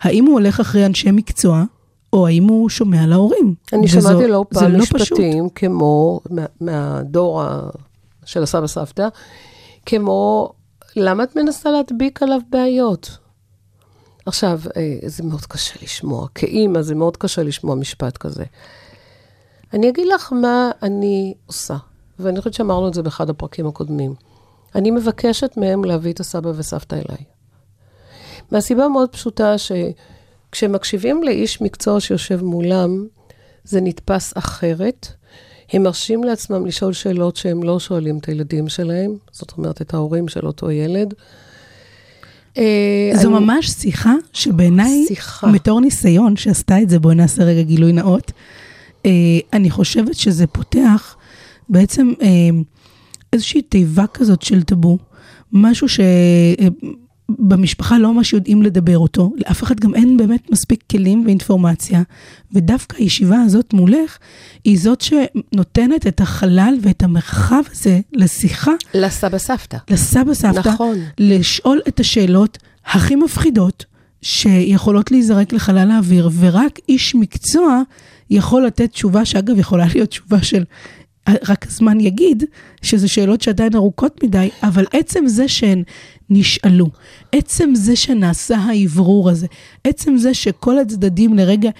האם 0.00 0.24
הוא 0.24 0.32
הולך 0.32 0.60
אחרי 0.60 0.86
אנשי 0.86 1.10
מקצוע, 1.10 1.64
או 2.12 2.26
האם 2.26 2.44
הוא 2.44 2.68
שומע 2.68 3.06
להורים. 3.06 3.54
אני 3.72 3.86
וזו- 3.86 4.00
שמעתי 4.00 4.26
לא 4.28 4.44
פעם 4.48 4.72
לא 4.72 4.84
פשוט. 4.84 4.94
משפטים 5.00 5.48
כמו, 5.54 6.20
מה, 6.30 6.44
מהדור 6.60 7.42
ה, 7.42 7.60
של 8.24 8.42
הסבא 8.42 8.66
סבתא, 8.66 9.08
כמו, 9.86 10.50
למה 10.96 11.22
את 11.22 11.36
מנסה 11.36 11.70
להדביק 11.70 12.22
עליו 12.22 12.40
בעיות? 12.50 13.18
עכשיו, 14.28 14.60
אה, 14.76 14.98
זה 15.06 15.22
מאוד 15.22 15.46
קשה 15.46 15.74
לשמוע. 15.82 16.26
כאימא 16.34 16.82
זה 16.82 16.94
מאוד 16.94 17.16
קשה 17.16 17.42
לשמוע 17.42 17.74
משפט 17.74 18.16
כזה. 18.16 18.44
אני 19.72 19.88
אגיד 19.88 20.06
לך 20.14 20.32
מה 20.32 20.70
אני 20.82 21.34
עושה, 21.46 21.76
ואני 22.18 22.38
חושבת 22.38 22.54
שאמרנו 22.54 22.88
את 22.88 22.94
זה 22.94 23.02
באחד 23.02 23.30
הפרקים 23.30 23.66
הקודמים. 23.66 24.14
אני 24.74 24.90
מבקשת 24.90 25.56
מהם 25.56 25.84
להביא 25.84 26.12
את 26.12 26.20
הסבא 26.20 26.52
וסבתא 26.56 26.94
אליי. 26.94 27.24
מהסיבה 28.50 28.84
המאוד 28.84 29.08
פשוטה 29.12 29.54
שכשמקשיבים 29.58 31.22
לאיש 31.22 31.62
מקצוע 31.62 32.00
שיושב 32.00 32.44
מולם, 32.44 33.06
זה 33.64 33.80
נתפס 33.80 34.32
אחרת. 34.38 35.08
הם 35.72 35.82
מרשים 35.82 36.24
לעצמם 36.24 36.66
לשאול 36.66 36.92
שאלות 36.92 37.36
שהם 37.36 37.62
לא 37.62 37.80
שואלים 37.80 38.18
את 38.18 38.26
הילדים 38.26 38.68
שלהם, 38.68 39.16
זאת 39.30 39.52
אומרת, 39.58 39.82
את 39.82 39.94
ההורים 39.94 40.28
של 40.28 40.46
אותו 40.46 40.70
ילד. 40.70 41.14
אה, 42.58 43.10
זו 43.14 43.36
אני- 43.36 43.44
ממש 43.44 43.66
שיחה 43.70 44.14
שבעיניי. 44.32 45.06
בתור 45.52 45.80
ניסיון 45.80 46.36
שעשתה 46.36 46.82
את 46.82 46.90
זה, 46.90 46.98
בואי 46.98 47.14
נעשה 47.14 47.44
רגע 47.44 47.62
גילוי 47.62 47.92
נאות, 47.92 48.32
אה, 49.06 49.10
אני 49.52 49.70
חושבת 49.70 50.14
שזה 50.14 50.46
פותח 50.46 51.16
בעצם 51.68 52.12
אה, 52.22 52.28
איזושהי 53.32 53.62
תיבה 53.62 54.06
כזאת 54.06 54.42
של 54.42 54.62
טאבו, 54.62 54.98
משהו 55.52 55.86
שבמשפחה 57.30 57.98
לא 57.98 58.14
ממש 58.14 58.32
יודעים 58.32 58.62
לדבר 58.62 58.98
אותו, 58.98 59.32
לאף 59.36 59.62
אחד 59.62 59.80
גם 59.80 59.94
אין 59.94 60.16
באמת 60.16 60.50
מספיק 60.50 60.84
כלים 60.90 61.22
ואינפורמציה, 61.26 62.02
ודווקא 62.52 62.96
הישיבה 62.96 63.40
הזאת 63.40 63.72
מולך, 63.72 64.18
היא 64.64 64.78
זאת 64.78 65.00
שנותנת 65.00 66.06
את 66.06 66.20
החלל 66.20 66.78
ואת 66.82 67.02
המרחב 67.02 67.62
הזה 67.72 68.00
לשיחה 68.12 68.72
לסבא 68.94 69.38
סבתא. 69.38 69.76
לסבא 69.90 70.34
סבתא, 70.34 70.68
נכון. 70.68 70.96
לשאול 71.18 71.80
את 71.88 72.00
השאלות 72.00 72.58
הכי 72.86 73.14
מפחידות 73.14 73.84
שיכולות 74.22 75.10
להיזרק 75.10 75.52
לחלל 75.52 75.90
האוויר, 75.90 76.30
ורק 76.38 76.78
איש 76.88 77.14
מקצוע 77.14 77.82
יכול 78.30 78.66
לתת 78.66 78.90
תשובה, 78.92 79.24
שאגב, 79.24 79.58
יכולה 79.58 79.86
להיות 79.94 80.08
תשובה 80.08 80.42
של 80.42 80.64
רק 81.48 81.66
הזמן 81.66 82.00
יגיד, 82.00 82.44
שזה 82.82 83.08
שאלות 83.08 83.40
שעדיין 83.40 83.74
ארוכות 83.74 84.24
מדי, 84.24 84.50
אבל 84.62 84.84
עצם 84.92 85.26
זה 85.26 85.48
שהן 85.48 85.82
נשאלו, 86.30 86.90
עצם 87.32 87.70
זה 87.74 87.96
שנעשה 87.96 88.56
האוורור 88.56 89.30
הזה, 89.30 89.46
עצם 89.84 90.16
זה 90.16 90.34
שכל 90.34 90.78
הצדדים 90.78 91.34
לרגע 91.34 91.70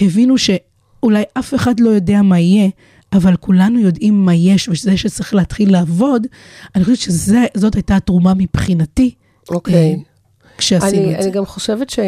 הבינו 0.00 0.34
שאולי 0.38 1.22
אף 1.38 1.54
אחד 1.54 1.80
לא 1.80 1.90
יודע 1.90 2.22
מה 2.22 2.38
יהיה, 2.38 2.68
אבל 3.12 3.36
כולנו 3.36 3.80
יודעים 3.80 4.24
מה 4.24 4.34
יש, 4.34 4.68
וזה 4.68 4.96
שצריך 4.96 5.34
להתחיל 5.34 5.72
לעבוד, 5.72 6.26
אני 6.74 6.84
חושבת 6.84 6.98
שזאת 6.98 7.74
הייתה 7.74 7.96
התרומה 7.96 8.34
מבחינתי. 8.34 9.14
אוקיי. 9.50 9.74
אה, 9.74 9.94
כשעשינו 10.58 11.02
אני, 11.02 11.14
את 11.14 11.22
זה. 11.22 11.28
אני 11.28 11.36
גם 11.36 11.46
חושבת 11.46 11.90
ש... 11.90 11.98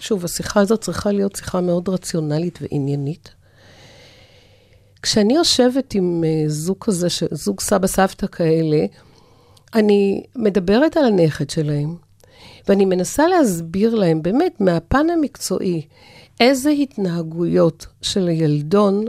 שוב, 0.00 0.24
השיחה 0.24 0.60
הזאת 0.60 0.80
צריכה 0.80 1.12
להיות 1.12 1.36
שיחה 1.36 1.60
מאוד 1.60 1.88
רציונלית 1.88 2.58
ועניינית. 2.62 3.30
כשאני 5.02 5.34
יושבת 5.34 5.94
עם 5.94 6.24
אה, 6.24 6.44
זוג 6.46 6.76
כזה, 6.80 7.08
זוג 7.30 7.60
סבא 7.60 7.86
סבתא 7.86 8.26
כאלה, 8.26 8.86
אני 9.74 10.22
מדברת 10.36 10.96
על 10.96 11.04
הנכד 11.04 11.50
שלהם, 11.50 11.96
ואני 12.68 12.84
מנסה 12.84 13.28
להסביר 13.28 13.94
להם, 13.94 14.22
באמת, 14.22 14.60
מהפן 14.60 15.10
המקצועי, 15.10 15.82
איזה 16.40 16.70
התנהגויות 16.70 17.86
של 18.02 18.28
הילדון 18.28 19.04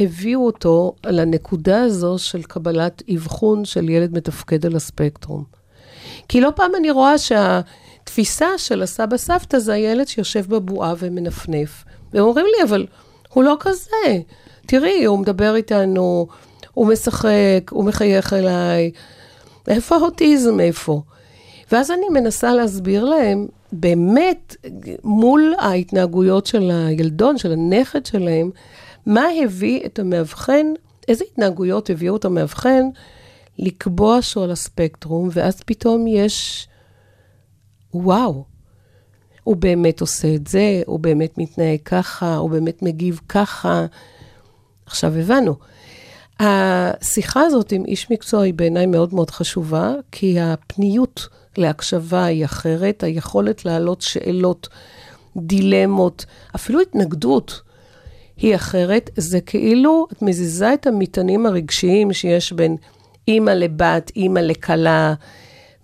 הביאו 0.00 0.46
אותו 0.46 0.92
לנקודה 1.06 1.82
הזו 1.82 2.18
של 2.18 2.42
קבלת 2.42 3.02
אבחון 3.14 3.64
של 3.64 3.88
ילד 3.88 4.16
מתפקד 4.16 4.66
על 4.66 4.76
הספקטרום. 4.76 5.44
כי 6.28 6.40
לא 6.40 6.50
פעם 6.56 6.74
אני 6.74 6.90
רואה 6.90 7.18
שהתפיסה 7.18 8.46
של 8.56 8.82
הסבא 8.82 9.16
סבתא 9.16 9.58
זה 9.58 9.72
הילד 9.72 10.08
שיושב 10.08 10.46
בבועה 10.48 10.94
ומנפנף. 10.98 11.84
והם 12.12 12.24
אומרים 12.24 12.46
לי, 12.56 12.64
אבל 12.64 12.86
הוא 13.28 13.44
לא 13.44 13.56
כזה. 13.60 14.20
תראי, 14.68 15.04
הוא 15.04 15.18
מדבר 15.18 15.54
איתנו, 15.54 16.26
הוא 16.74 16.86
משחק, 16.86 17.70
הוא 17.70 17.84
מחייך 17.84 18.32
אליי. 18.32 18.90
איפה 19.68 19.96
האוטיזם, 19.96 20.60
איפה? 20.60 21.02
ואז 21.72 21.90
אני 21.90 22.20
מנסה 22.20 22.54
להסביר 22.54 23.04
להם, 23.04 23.46
באמת, 23.72 24.56
מול 25.04 25.54
ההתנהגויות 25.58 26.46
של 26.46 26.70
הילדון, 26.70 27.38
של 27.38 27.52
הנכד 27.52 28.06
שלהם, 28.06 28.50
מה 29.06 29.24
הביא 29.44 29.80
את 29.86 29.98
המאבחן, 29.98 30.66
איזה 31.08 31.24
התנהגויות 31.32 31.90
הביאו 31.90 32.16
את 32.16 32.24
המאבחן 32.24 32.82
לקבוע 33.58 34.22
שהוא 34.22 34.44
על 34.44 34.50
הספקטרום, 34.50 35.28
ואז 35.32 35.60
פתאום 35.66 36.06
יש, 36.06 36.68
וואו, 37.94 38.44
הוא 39.44 39.56
באמת 39.56 40.00
עושה 40.00 40.34
את 40.34 40.46
זה, 40.46 40.82
הוא 40.86 41.00
באמת 41.00 41.38
מתנהג 41.38 41.78
ככה, 41.84 42.36
הוא 42.36 42.50
באמת 42.50 42.82
מגיב 42.82 43.20
ככה. 43.28 43.86
עכשיו 44.88 45.14
הבנו. 45.16 45.54
השיחה 46.40 47.40
הזאת 47.40 47.72
עם 47.72 47.84
איש 47.84 48.10
מקצוע 48.10 48.42
היא 48.42 48.54
בעיניי 48.54 48.86
מאוד 48.86 49.14
מאוד 49.14 49.30
חשובה, 49.30 49.92
כי 50.12 50.40
הפניות 50.40 51.28
להקשבה 51.56 52.24
היא 52.24 52.44
אחרת, 52.44 53.02
היכולת 53.02 53.64
להעלות 53.64 54.00
שאלות, 54.00 54.68
דילמות, 55.36 56.24
אפילו 56.54 56.80
התנגדות 56.80 57.60
היא 58.36 58.54
אחרת. 58.54 59.10
זה 59.16 59.40
כאילו 59.40 60.06
את 60.12 60.22
מזיזה 60.22 60.74
את 60.74 60.86
המטענים 60.86 61.46
הרגשיים 61.46 62.12
שיש 62.12 62.52
בין 62.52 62.76
אימא 63.28 63.50
לבת, 63.50 64.12
אימא 64.16 64.38
לכלה, 64.38 65.14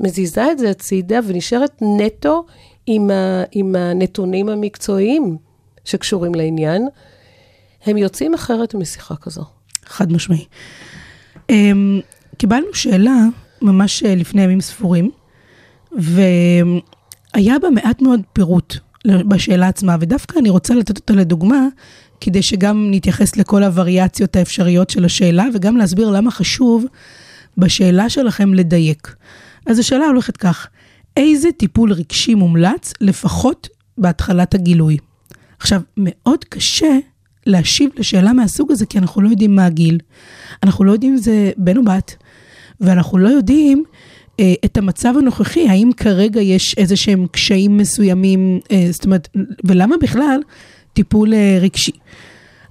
מזיזה 0.01 0.51
את 0.53 0.59
זה 0.59 0.71
הצידה 0.71 1.19
ונשארת 1.27 1.83
נטו 1.99 2.45
עם, 2.87 3.11
ה, 3.11 3.43
עם 3.53 3.77
הנתונים 3.77 4.49
המקצועיים 4.49 5.37
שקשורים 5.85 6.35
לעניין. 6.35 6.89
הם 7.87 7.97
יוצאים 7.97 8.35
אחרת 8.35 8.75
משיחה 8.75 9.17
כזו. 9.17 9.45
חד 9.87 10.13
משמעי. 10.13 10.45
Um, 11.37 11.55
קיבלנו 12.39 12.75
שאלה 12.75 13.15
ממש 13.63 14.03
אה, 14.03 14.15
לפני 14.15 14.43
ימים 14.43 14.61
ספורים, 14.61 15.11
והיה 15.93 17.59
בה 17.59 17.71
מעט 17.71 18.03
מאוד 18.03 18.21
פירוט 18.33 18.77
בשאלה 19.07 19.69
עצמה, 19.69 19.97
ודווקא 20.01 20.39
אני 20.39 20.51
רוצה 20.51 20.75
לתת 20.75 20.97
אותה 20.97 21.13
לדוגמה, 21.13 21.67
כדי 22.21 22.43
שגם 22.43 22.89
נתייחס 22.91 23.37
לכל 23.37 23.63
הווריאציות 23.63 24.37
האפשריות 24.37 24.91
של 24.91 25.05
השאלה, 25.05 25.45
וגם 25.55 25.77
להסביר 25.77 26.11
למה 26.11 26.31
חשוב 26.31 26.85
בשאלה 27.59 28.09
שלכם 28.11 28.55
לדייק. 28.55 29.17
אז 29.67 29.79
השאלה 29.79 30.07
הולכת 30.07 30.37
כך, 30.37 30.67
איזה 31.17 31.53
טיפול 31.53 31.93
רגשי 31.93 32.35
מומלץ 32.35 32.93
לפחות 33.01 33.69
בהתחלת 33.99 34.55
הגילוי? 34.55 34.97
עכשיו, 35.59 35.81
מאוד 35.97 36.45
קשה 36.45 36.99
להשיב 37.47 37.91
לשאלה 37.97 38.33
מהסוג 38.33 38.73
הזה, 38.73 38.87
כי 38.87 38.99
אנחנו 38.99 39.23
לא 39.23 39.29
יודעים 39.29 39.57
מה 39.57 39.67
הגיל, 39.67 39.99
אנחנו 40.63 40.85
לא 40.85 40.93
יודעים 40.93 41.13
אם 41.13 41.19
זה 41.19 41.51
בן 41.57 41.77
או 41.77 41.85
בת, 41.85 42.17
ואנחנו 42.81 43.19
לא 43.19 43.29
יודעים 43.29 43.85
אה, 44.41 44.55
את 44.65 44.77
המצב 44.77 45.15
הנוכחי, 45.19 45.69
האם 45.69 45.91
כרגע 45.97 46.41
יש 46.41 46.75
איזה 46.79 46.97
שהם 46.97 47.27
קשיים 47.27 47.77
מסוימים, 47.77 48.61
אה, 48.71 48.87
זאת 48.91 49.05
אומרת, 49.05 49.29
ולמה 49.65 49.97
בכלל 50.01 50.41
טיפול 50.93 51.35
אה, 51.35 51.59
רגשי. 51.61 51.93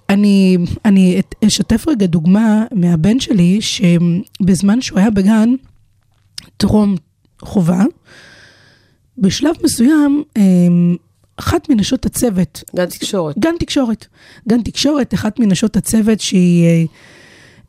אני, 0.09 0.57
אני 0.85 1.21
אשתף 1.47 1.87
רגע 1.87 2.05
דוגמה 2.05 2.65
מהבן 2.71 3.19
שלי, 3.19 3.59
שבזמן 3.61 4.81
שהוא 4.81 4.99
היה 4.99 5.09
בגן 5.09 5.49
טרום 6.57 6.95
חובה, 7.41 7.83
בשלב 9.17 9.55
מסוים, 9.63 10.23
אה, 10.37 10.41
אחת 11.37 11.69
מנשות 11.69 12.05
הצוות, 12.05 12.63
גן 12.75 12.85
תקשורת. 12.85 13.37
גן 13.39 13.55
תקשורת. 13.59 14.07
גן 14.47 14.61
תקשורת, 14.61 15.13
אחת 15.13 15.39
מנשות 15.39 15.77
הצוות 15.77 16.19
שהיא 16.19 16.65
אה, 16.65 16.83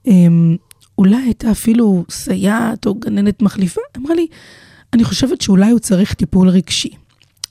אה, 0.06 0.12
אולי 0.98 1.16
הייתה 1.16 1.50
אפילו 1.50 2.04
סייעת 2.10 2.86
או 2.86 2.94
גננת 2.94 3.42
מחליפה, 3.42 3.80
אמרה 3.96 4.14
לי, 4.14 4.26
אני 4.92 5.04
חושבת 5.04 5.40
שאולי 5.40 5.70
הוא 5.70 5.78
צריך 5.78 6.14
טיפול 6.14 6.48
רגשי. 6.48 6.90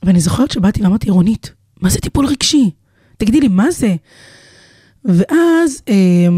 ואני 0.02 0.20
זוכרת 0.20 0.50
שבאתי 0.50 0.82
ואמרתי, 0.82 1.10
רונית, 1.10 1.52
מה 1.80 1.90
זה 1.90 1.98
טיפול 1.98 2.26
רגשי? 2.26 2.70
תגידי 3.16 3.40
לי, 3.40 3.48
מה 3.48 3.70
זה? 3.70 3.96
ואז, 5.04 5.82
אה, 5.88 6.28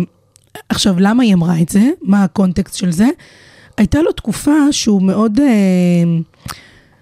עכשיו, 0.69 0.95
למה 0.99 1.23
היא 1.23 1.35
אמרה 1.35 1.61
את 1.61 1.69
זה? 1.69 1.91
מה 2.03 2.25
הקונטקסט 2.25 2.75
של 2.75 2.93
זה? 2.93 3.07
הייתה 3.77 4.03
לו 4.03 4.13
תקופה 4.13 4.73
שהוא 4.73 5.03
מאוד, 5.03 5.41
אה, 5.41 5.47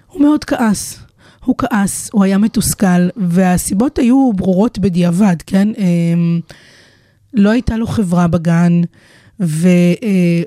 הוא 0.07 0.23
מאוד 0.23 0.45
כעס. 0.45 1.04
הוא 1.45 1.55
כעס, 1.59 2.11
הוא 2.13 2.25
היה 2.25 2.39
מתוסכל, 2.39 3.09
והסיבות 3.17 3.99
היו 3.99 4.33
ברורות 4.33 4.79
בדיעבד, 4.79 5.37
כן? 5.47 5.69
אה, 5.79 5.85
לא 7.35 7.51
הייתה 7.51 7.77
לו 7.77 7.87
חברה 7.87 8.27
בגן, 8.27 8.81
והוא 9.41 10.45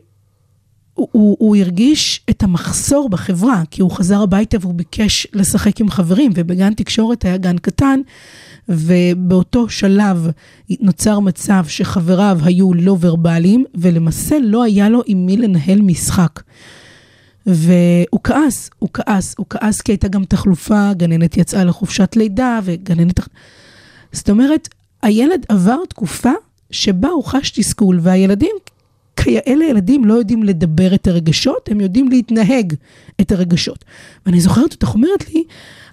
הוא, 0.93 1.37
הוא 1.39 1.55
הרגיש 1.55 2.21
את 2.29 2.43
המחסור 2.43 3.09
בחברה, 3.09 3.63
כי 3.71 3.81
הוא 3.81 3.91
חזר 3.91 4.21
הביתה 4.21 4.57
והוא 4.61 4.73
ביקש 4.73 5.27
לשחק 5.33 5.81
עם 5.81 5.89
חברים, 5.89 6.31
ובגן 6.35 6.73
תקשורת 6.73 7.25
היה 7.25 7.37
גן 7.37 7.57
קטן, 7.57 7.99
ובאותו 8.69 9.69
שלב 9.69 10.27
נוצר 10.81 11.19
מצב 11.19 11.65
שחבריו 11.67 12.39
היו 12.43 12.73
לא 12.73 12.97
ורבליים, 12.99 13.65
ולמעשה 13.75 14.37
לא 14.43 14.63
היה 14.63 14.89
לו 14.89 15.01
עם 15.05 15.25
מי 15.25 15.37
לנהל 15.37 15.81
משחק. 15.81 16.39
והוא 17.47 18.19
כעס, 18.23 18.69
הוא 18.79 18.89
כעס, 18.93 19.35
הוא 19.37 19.45
כעס 19.49 19.81
כי 19.81 19.91
הייתה 19.91 20.07
גם 20.07 20.25
תחלופה, 20.25 20.93
גננת 20.93 21.37
יצאה 21.37 21.63
לחופשת 21.63 22.15
לידה, 22.15 22.59
וגננת... 22.63 23.19
זאת 24.11 24.29
אומרת, 24.29 24.69
הילד 25.01 25.45
עבר 25.49 25.85
תקופה 25.89 26.31
שבה 26.71 27.09
הוא 27.09 27.23
חש 27.23 27.49
תסכול, 27.49 27.99
והילדים, 28.01 28.55
כאלה 29.15 29.65
ילדים 29.65 30.05
לא 30.05 30.13
יודעים 30.13 30.43
לדבר 30.43 30.95
את 30.95 31.07
הרגשות, 31.07 31.69
הם 31.71 31.81
יודעים 31.81 32.09
להתנהג 32.09 32.73
את 33.21 33.31
הרגשות. 33.31 33.85
ואני 34.25 34.41
זוכרת 34.41 34.73
אותך 34.73 34.93
אומרת 34.93 35.29
לי, 35.33 35.43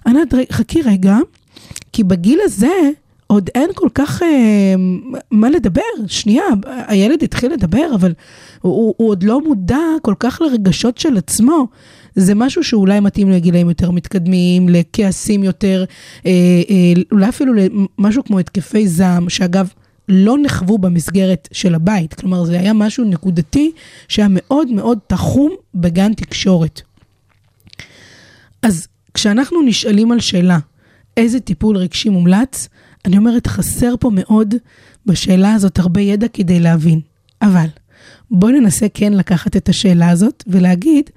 ענת, 0.07 0.33
חכי 0.51 0.81
רגע, 0.81 1.17
כי 1.93 2.03
בגיל 2.03 2.39
הזה 2.43 2.91
עוד 3.27 3.49
אין 3.55 3.69
כל 3.75 3.87
כך 3.95 4.23
אה, 4.23 4.75
מה 5.31 5.49
לדבר. 5.49 5.81
שנייה, 6.07 6.43
הילד 6.87 7.23
התחיל 7.23 7.53
לדבר, 7.53 7.95
אבל 7.95 8.13
הוא, 8.61 8.93
הוא 8.97 9.09
עוד 9.09 9.23
לא 9.23 9.41
מודע 9.41 9.79
כל 10.01 10.13
כך 10.19 10.41
לרגשות 10.41 10.97
של 10.97 11.17
עצמו. 11.17 11.67
זה 12.15 12.35
משהו 12.35 12.63
שאולי 12.63 12.99
מתאים 12.99 13.31
לגילאים 13.31 13.69
יותר 13.69 13.91
מתקדמים, 13.91 14.69
לכעסים 14.69 15.43
יותר, 15.43 15.85
אה, 16.25 16.31
אה, 16.69 17.01
אולי 17.11 17.29
אפילו 17.29 17.53
למשהו 17.53 18.23
כמו 18.23 18.39
התקפי 18.39 18.87
זעם, 18.87 19.29
שאגב, 19.29 19.69
לא 20.09 20.37
נחוו 20.41 20.77
במסגרת 20.77 21.47
של 21.51 21.75
הבית. 21.75 22.13
כלומר, 22.13 22.43
זה 22.43 22.59
היה 22.59 22.73
משהו 22.73 23.03
נקודתי 23.03 23.71
שהיה 24.07 24.27
מאוד 24.31 24.71
מאוד 24.71 24.99
תחום 25.07 25.51
בגן 25.75 26.13
תקשורת. 26.13 26.81
אז 28.61 28.87
כשאנחנו 29.13 29.61
נשאלים 29.61 30.11
על 30.11 30.19
שאלה, 30.19 30.59
איזה 31.17 31.39
טיפול 31.39 31.77
רגשי 31.77 32.09
מומלץ, 32.09 32.69
אני 33.05 33.17
אומרת, 33.17 33.47
חסר 33.47 33.93
פה 33.99 34.11
מאוד 34.13 34.55
בשאלה 35.05 35.53
הזאת 35.53 35.79
הרבה 35.79 36.01
ידע 36.01 36.27
כדי 36.27 36.59
להבין. 36.59 36.99
אבל 37.41 37.67
בואי 38.31 38.53
ננסה 38.59 38.85
כן 38.93 39.13
לקחת 39.13 39.57
את 39.57 39.69
השאלה 39.69 40.09
הזאת 40.09 40.43
ולהגיד, 40.47 41.09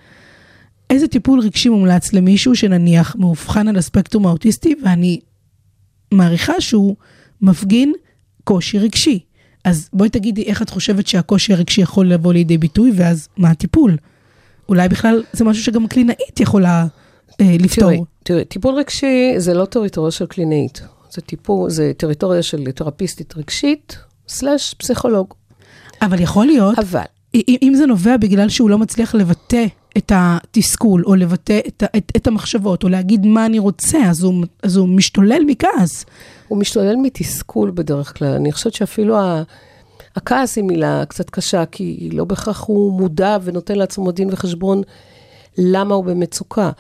איזה 0.90 1.08
טיפול 1.08 1.40
רגשי 1.40 1.68
מומלץ 1.68 2.12
למישהו 2.12 2.56
שנניח 2.56 3.16
מאובחן 3.18 3.68
על 3.68 3.76
הספקטרום 3.76 4.26
האוטיסטי, 4.26 4.74
ואני 4.84 5.20
מעריכה 6.12 6.60
שהוא 6.60 6.96
מפגין 7.42 7.92
קושי 8.44 8.78
רגשי. 8.78 9.18
אז 9.64 9.88
בואי 9.92 10.08
תגידי 10.08 10.42
איך 10.42 10.62
את 10.62 10.70
חושבת 10.70 11.06
שהקושי 11.06 11.52
הרגשי 11.52 11.80
יכול 11.80 12.08
לבוא 12.08 12.32
לידי 12.32 12.58
ביטוי, 12.58 12.92
ואז 12.94 13.28
מה 13.36 13.50
הטיפול? 13.50 13.96
אולי 14.68 14.88
בכלל 14.88 15.22
זה 15.32 15.44
משהו 15.44 15.64
שגם 15.64 15.86
קלינאית 15.86 16.40
יכולה 16.40 16.86
אה, 17.40 17.56
לפתור. 17.58 17.90
תראי, 17.90 18.00
תראי, 18.22 18.44
טיפול 18.44 18.74
רגשי 18.74 19.34
זה 19.36 19.54
לא 19.54 19.64
טריטוריה 19.64 20.10
של 20.10 20.26
קלינאית. 20.26 20.82
זה 21.10 21.20
טיפול, 21.20 21.70
זה 21.70 21.92
טריטוריה 21.96 22.42
של 22.42 22.70
תרפיסטית 22.70 23.36
רגשית, 23.36 23.98
סלאש 24.28 24.74
פסיכולוג. 24.74 25.34
אבל 26.02 26.20
יכול 26.20 26.46
להיות, 26.46 26.78
אבל, 26.78 27.02
אם, 27.34 27.72
זה 27.76 27.86
נובע 27.86 28.16
בגלל 28.16 28.48
שהוא 28.48 28.70
לא 28.70 28.78
מצליח 28.78 29.14
לבטא 29.14 29.66
את 29.96 30.12
התסכול, 30.14 31.04
או 31.06 31.14
לבטא 31.14 31.60
את, 31.68 31.82
את, 31.96 32.12
את 32.16 32.26
המחשבות, 32.26 32.84
או 32.84 32.88
להגיד 32.88 33.26
מה 33.26 33.46
אני 33.46 33.58
רוצה, 33.58 33.98
אז 33.98 34.22
הוא, 34.22 34.44
אז 34.62 34.76
הוא 34.76 34.88
משתולל 34.88 35.42
מכעס. 35.46 36.04
הוא 36.48 36.58
משתולל 36.58 36.96
מתסכול 36.96 37.70
בדרך 37.74 38.18
כלל. 38.18 38.28
אני 38.28 38.52
חושבת 38.52 38.74
שאפילו 38.74 39.18
ה... 39.18 39.42
הכעס 40.16 40.56
היא 40.56 40.64
מילה 40.64 41.04
קצת 41.08 41.30
קשה, 41.30 41.66
כי 41.66 42.10
לא 42.12 42.24
בהכרח 42.24 42.64
הוא 42.64 43.00
מודע 43.00 43.36
ונותן 43.42 43.76
לעצמו 43.76 44.12
דין 44.12 44.28
וחשבון 44.32 44.82
למה 45.58 45.94
הוא 45.94 46.04
במצוקה. 46.04 46.70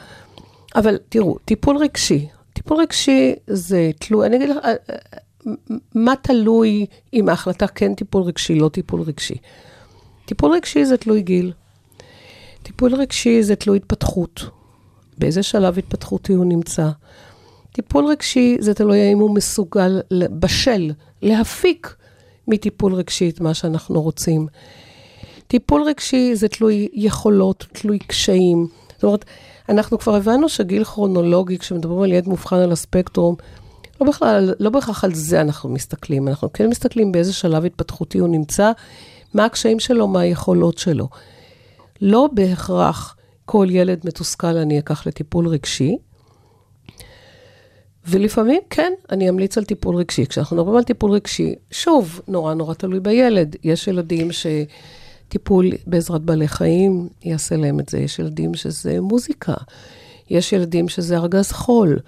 אבל 0.74 0.98
תראו, 1.08 1.38
טיפול 1.44 1.76
רגשי, 1.76 2.26
טיפול 2.58 2.78
רגשי 2.80 3.34
זה 3.46 3.90
תלוי, 3.98 4.26
אני 4.26 4.36
אגיד 4.36 4.48
לך, 4.48 4.56
אה, 4.64 4.74
אה, 4.90 5.54
מה 5.94 6.14
תלוי 6.22 6.86
אם 7.14 7.28
ההחלטה 7.28 7.66
כן 7.66 7.94
טיפול 7.94 8.22
רגשי, 8.22 8.54
לא 8.54 8.68
טיפול 8.68 9.00
רגשי. 9.00 9.34
טיפול 10.24 10.52
רגשי 10.52 10.84
זה 10.84 10.96
תלוי 10.96 11.22
גיל. 11.22 11.52
טיפול 12.62 12.94
רגשי 12.94 13.42
זה 13.42 13.56
תלוי 13.56 13.76
התפתחות. 13.76 14.44
באיזה 15.18 15.42
שלב 15.42 15.78
התפתחותי 15.78 16.32
הוא 16.32 16.44
נמצא. 16.44 16.88
טיפול 17.72 18.06
רגשי 18.06 18.56
זה 18.60 18.74
תלוי 18.74 19.00
האם 19.00 19.18
הוא 19.18 19.34
מסוגל, 19.34 20.00
בשל, 20.12 20.92
להפיק 21.22 21.96
מטיפול 22.48 22.94
רגשי 22.94 23.30
את 23.30 23.40
מה 23.40 23.54
שאנחנו 23.54 24.02
רוצים. 24.02 24.46
טיפול 25.46 25.82
רגשי 25.82 26.36
זה 26.36 26.48
תלוי 26.48 26.88
יכולות, 26.92 27.66
תלוי 27.72 27.98
קשיים. 27.98 28.66
זאת 28.94 29.04
אומרת, 29.04 29.24
אנחנו 29.68 29.98
כבר 29.98 30.14
הבנו 30.14 30.48
שגיל 30.48 30.84
כרונולוגי, 30.84 31.58
כשמדברים 31.58 32.02
על 32.02 32.12
ילד 32.12 32.28
מאובחן 32.28 32.56
על 32.56 32.72
הספקטרום, 32.72 33.34
לא, 34.00 34.06
בכלל, 34.06 34.54
לא 34.60 34.70
בהכרח 34.70 35.04
על 35.04 35.14
זה 35.14 35.40
אנחנו 35.40 35.68
מסתכלים, 35.68 36.28
אנחנו 36.28 36.52
כן 36.52 36.68
מסתכלים 36.68 37.12
באיזה 37.12 37.32
שלב 37.32 37.64
התפתחותי 37.64 38.18
הוא 38.18 38.28
נמצא, 38.28 38.72
מה 39.34 39.44
הקשיים 39.44 39.80
שלו, 39.80 40.08
מה 40.08 40.20
היכולות 40.20 40.78
שלו. 40.78 41.08
לא 42.00 42.28
בהכרח 42.32 43.16
כל 43.44 43.66
ילד 43.70 44.00
מתוסכל 44.04 44.56
אני 44.56 44.78
אקח 44.78 45.06
לטיפול 45.06 45.48
רגשי, 45.48 45.96
ולפעמים, 48.08 48.60
כן, 48.70 48.92
אני 49.10 49.28
אמליץ 49.28 49.58
על 49.58 49.64
טיפול 49.64 49.96
רגשי. 49.96 50.26
כשאנחנו 50.26 50.56
מדברים 50.56 50.76
על 50.76 50.82
טיפול 50.82 51.10
רגשי, 51.10 51.54
שוב, 51.70 52.20
נורא 52.28 52.54
נורא 52.54 52.74
תלוי 52.74 53.00
בילד. 53.00 53.56
יש 53.64 53.88
ילדים 53.88 54.32
שטיפול 55.28 55.70
בעזרת 55.86 56.22
בעלי 56.22 56.48
חיים 56.48 57.08
יעשה 57.24 57.56
להם 57.56 57.80
את 57.80 57.88
זה. 57.88 57.98
יש 57.98 58.18
ילדים 58.18 58.54
שזה 58.54 59.00
מוזיקה. 59.00 59.54
יש 60.30 60.52
ילדים 60.52 60.88
שזה 60.88 61.16
ארגז 61.16 61.52
חול. 61.52 61.98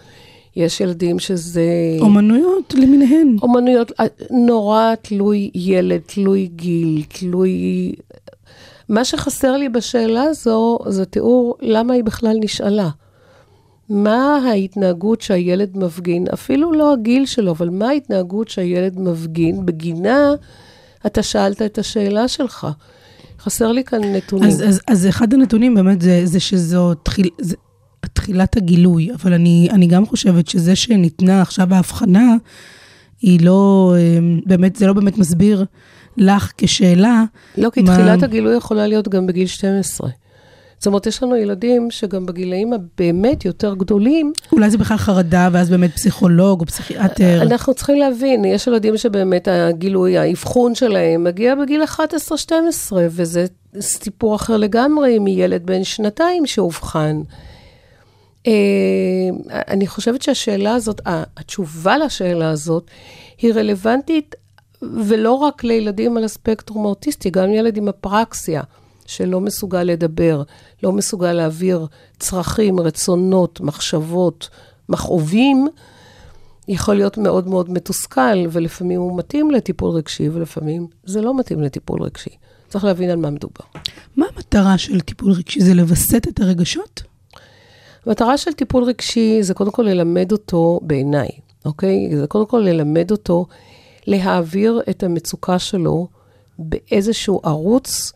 יש 0.56 0.80
ילדים 0.80 1.18
שזה... 1.18 1.62
אומנויות 2.00 2.74
למיניהן. 2.74 3.37
אומנויות, 3.42 3.92
אה, 4.00 4.04
נורא 4.30 4.94
תלוי 5.02 5.50
ילד, 5.54 6.00
תלוי 6.06 6.46
גיל, 6.56 7.02
תלוי... 7.09 7.92
מה 8.88 9.04
שחסר 9.04 9.56
לי 9.56 9.68
בשאלה 9.68 10.22
הזו, 10.22 10.78
זה 10.87 11.04
תיאור 11.04 11.56
למה 11.61 11.94
היא 11.94 12.04
בכלל 12.04 12.37
נשאלה. 12.40 12.88
מה 13.88 14.37
ההתנהגות 14.37 15.20
שהילד 15.20 15.76
מפגין, 15.76 16.26
אפילו 16.35 16.72
לא 16.72 16.92
הגיל 16.92 17.26
שלו, 17.26 17.50
אבל 17.50 17.68
מה 17.68 17.88
ההתנהגות 17.88 18.48
שהילד 18.48 19.00
מפגין, 19.00 19.66
בגינה 19.66 20.35
אתה 21.06 21.22
שאלת 21.22 21.62
את 21.62 21.78
השאלה 21.78 22.28
שלך. 22.28 22.66
חסר 23.40 23.72
לי 23.72 23.85
כאן 23.85 24.00
נתונים. 24.05 24.48
אז, 24.48 24.62
אז, 24.68 24.81
אז 24.87 25.07
אחד 25.09 25.35
הנתונים 25.35 25.74
באמת 25.74 26.03
זה, 26.03 26.20
זה 26.24 26.40
שזו 26.40 26.94
תחיל, 26.94 27.29
זה, 27.40 27.57
תחילת 28.12 28.57
הגילוי, 28.57 29.11
אבל 29.14 29.33
אני, 29.33 29.68
אני 29.70 29.87
גם 29.87 30.07
חושבת 30.07 30.48
שזה 30.48 30.76
שניתנה 30.76 31.42
עכשיו 31.42 31.74
ההבחנה, 31.74 32.35
היא 33.22 33.40
לא, 33.44 33.94
אה, 33.98 34.18
באמת, 34.46 34.76
זה 34.76 34.87
לא 34.87 34.92
באמת 34.92 35.18
מסביר 35.18 35.64
לך 36.16 36.53
כשאלה. 36.59 37.24
לא, 37.59 37.70
כי 37.70 37.83
מה- 37.83 37.94
תחילת 37.94 38.22
הגילוי 38.22 38.57
יכולה 38.57 38.87
להיות 38.87 39.09
גם 39.09 39.26
בגיל 39.26 39.46
12. 39.46 40.11
זאת 40.81 40.87
אומרת, 40.87 41.07
יש 41.07 41.23
לנו 41.23 41.37
ילדים 41.37 41.90
שגם 41.90 42.27
בגילאים 42.27 42.73
הבאמת 42.73 43.45
יותר 43.45 43.75
גדולים, 43.75 44.33
אולי 44.53 44.71
זה 44.71 44.79
בכלל 44.79 44.97
חרדה, 44.97 45.49
ואז 45.53 45.71
באמת 45.71 45.93
פסיכולוג 45.95 46.61
או 46.61 46.66
פסיכיאטר. 46.66 47.43
אנחנו 47.43 47.75
צריכים 47.75 47.97
להבין, 47.97 48.45
יש 48.45 48.66
ילדים 48.66 48.97
שבאמת 48.97 49.49
הגילוי, 49.51 50.19
האבחון 50.19 50.75
שלהם 50.75 51.25
מגיע 51.25 51.55
בגיל 51.55 51.83
11-12, 51.83 51.99
וזה 52.93 53.47
סיפור 53.81 54.35
אחר 54.35 54.57
לגמרי 54.57 55.19
מילד 55.19 55.66
בן 55.66 55.85
שנתיים 55.85 56.47
שאובחן. 56.47 57.23
אה, 58.47 58.53
אני 59.69 59.87
חושבת 59.87 60.23
שהשאלה 60.23 60.75
הזאת, 60.75 61.01
התשובה 61.07 61.99
לשאלה 61.99 62.51
הזאת, 62.51 62.90
היא 63.38 63.53
רלוונטית 63.53 64.35
ולא 64.83 65.33
רק 65.33 65.64
לילדים 65.64 66.16
על 66.16 66.25
הספקטרום 66.25 66.85
האוטיסטי, 66.85 67.31
גם 67.31 67.51
ילד 67.51 67.77
עם 67.77 67.88
אפרקסיה, 67.88 68.62
שלא 69.11 69.40
מסוגל 69.40 69.83
לדבר, 69.83 70.42
לא 70.83 70.92
מסוגל 70.92 71.33
להעביר 71.33 71.87
צרכים, 72.18 72.81
רצונות, 72.81 73.61
מחשבות, 73.61 74.49
מכאובים, 74.88 75.68
יכול 76.68 76.94
להיות 76.94 77.18
מאוד 77.18 77.49
מאוד 77.49 77.70
מתוסכל, 77.70 78.46
ולפעמים 78.51 79.01
הוא 79.01 79.18
מתאים 79.18 79.51
לטיפול 79.51 79.90
רגשי, 79.90 80.29
ולפעמים 80.29 80.87
זה 81.05 81.20
לא 81.20 81.38
מתאים 81.38 81.61
לטיפול 81.61 82.03
רגשי. 82.03 82.31
צריך 82.68 82.85
להבין 82.85 83.11
על 83.11 83.16
מה 83.16 83.31
מדובר. 83.31 83.64
מה 84.16 84.27
המטרה 84.35 84.79
של 84.79 85.01
טיפול 85.01 85.33
רגשי? 85.33 85.61
זה 85.61 85.75
לווסת 85.75 86.29
את 86.29 86.40
הרגשות? 86.40 87.03
המטרה 88.07 88.38
של 88.38 88.53
טיפול 88.53 88.85
רגשי 88.85 89.42
זה 89.42 89.55
קודם 89.55 89.70
כל 89.70 89.83
ללמד 89.83 90.33
אותו, 90.33 90.81
בעיניי, 90.83 91.29
אוקיי? 91.64 92.16
זה 92.16 92.27
קודם 92.27 92.46
כל 92.46 92.59
ללמד 92.59 93.11
אותו 93.11 93.46
להעביר 94.07 94.81
את 94.90 95.03
המצוקה 95.03 95.59
שלו 95.59 96.09
באיזשהו 96.59 97.40
ערוץ, 97.44 98.12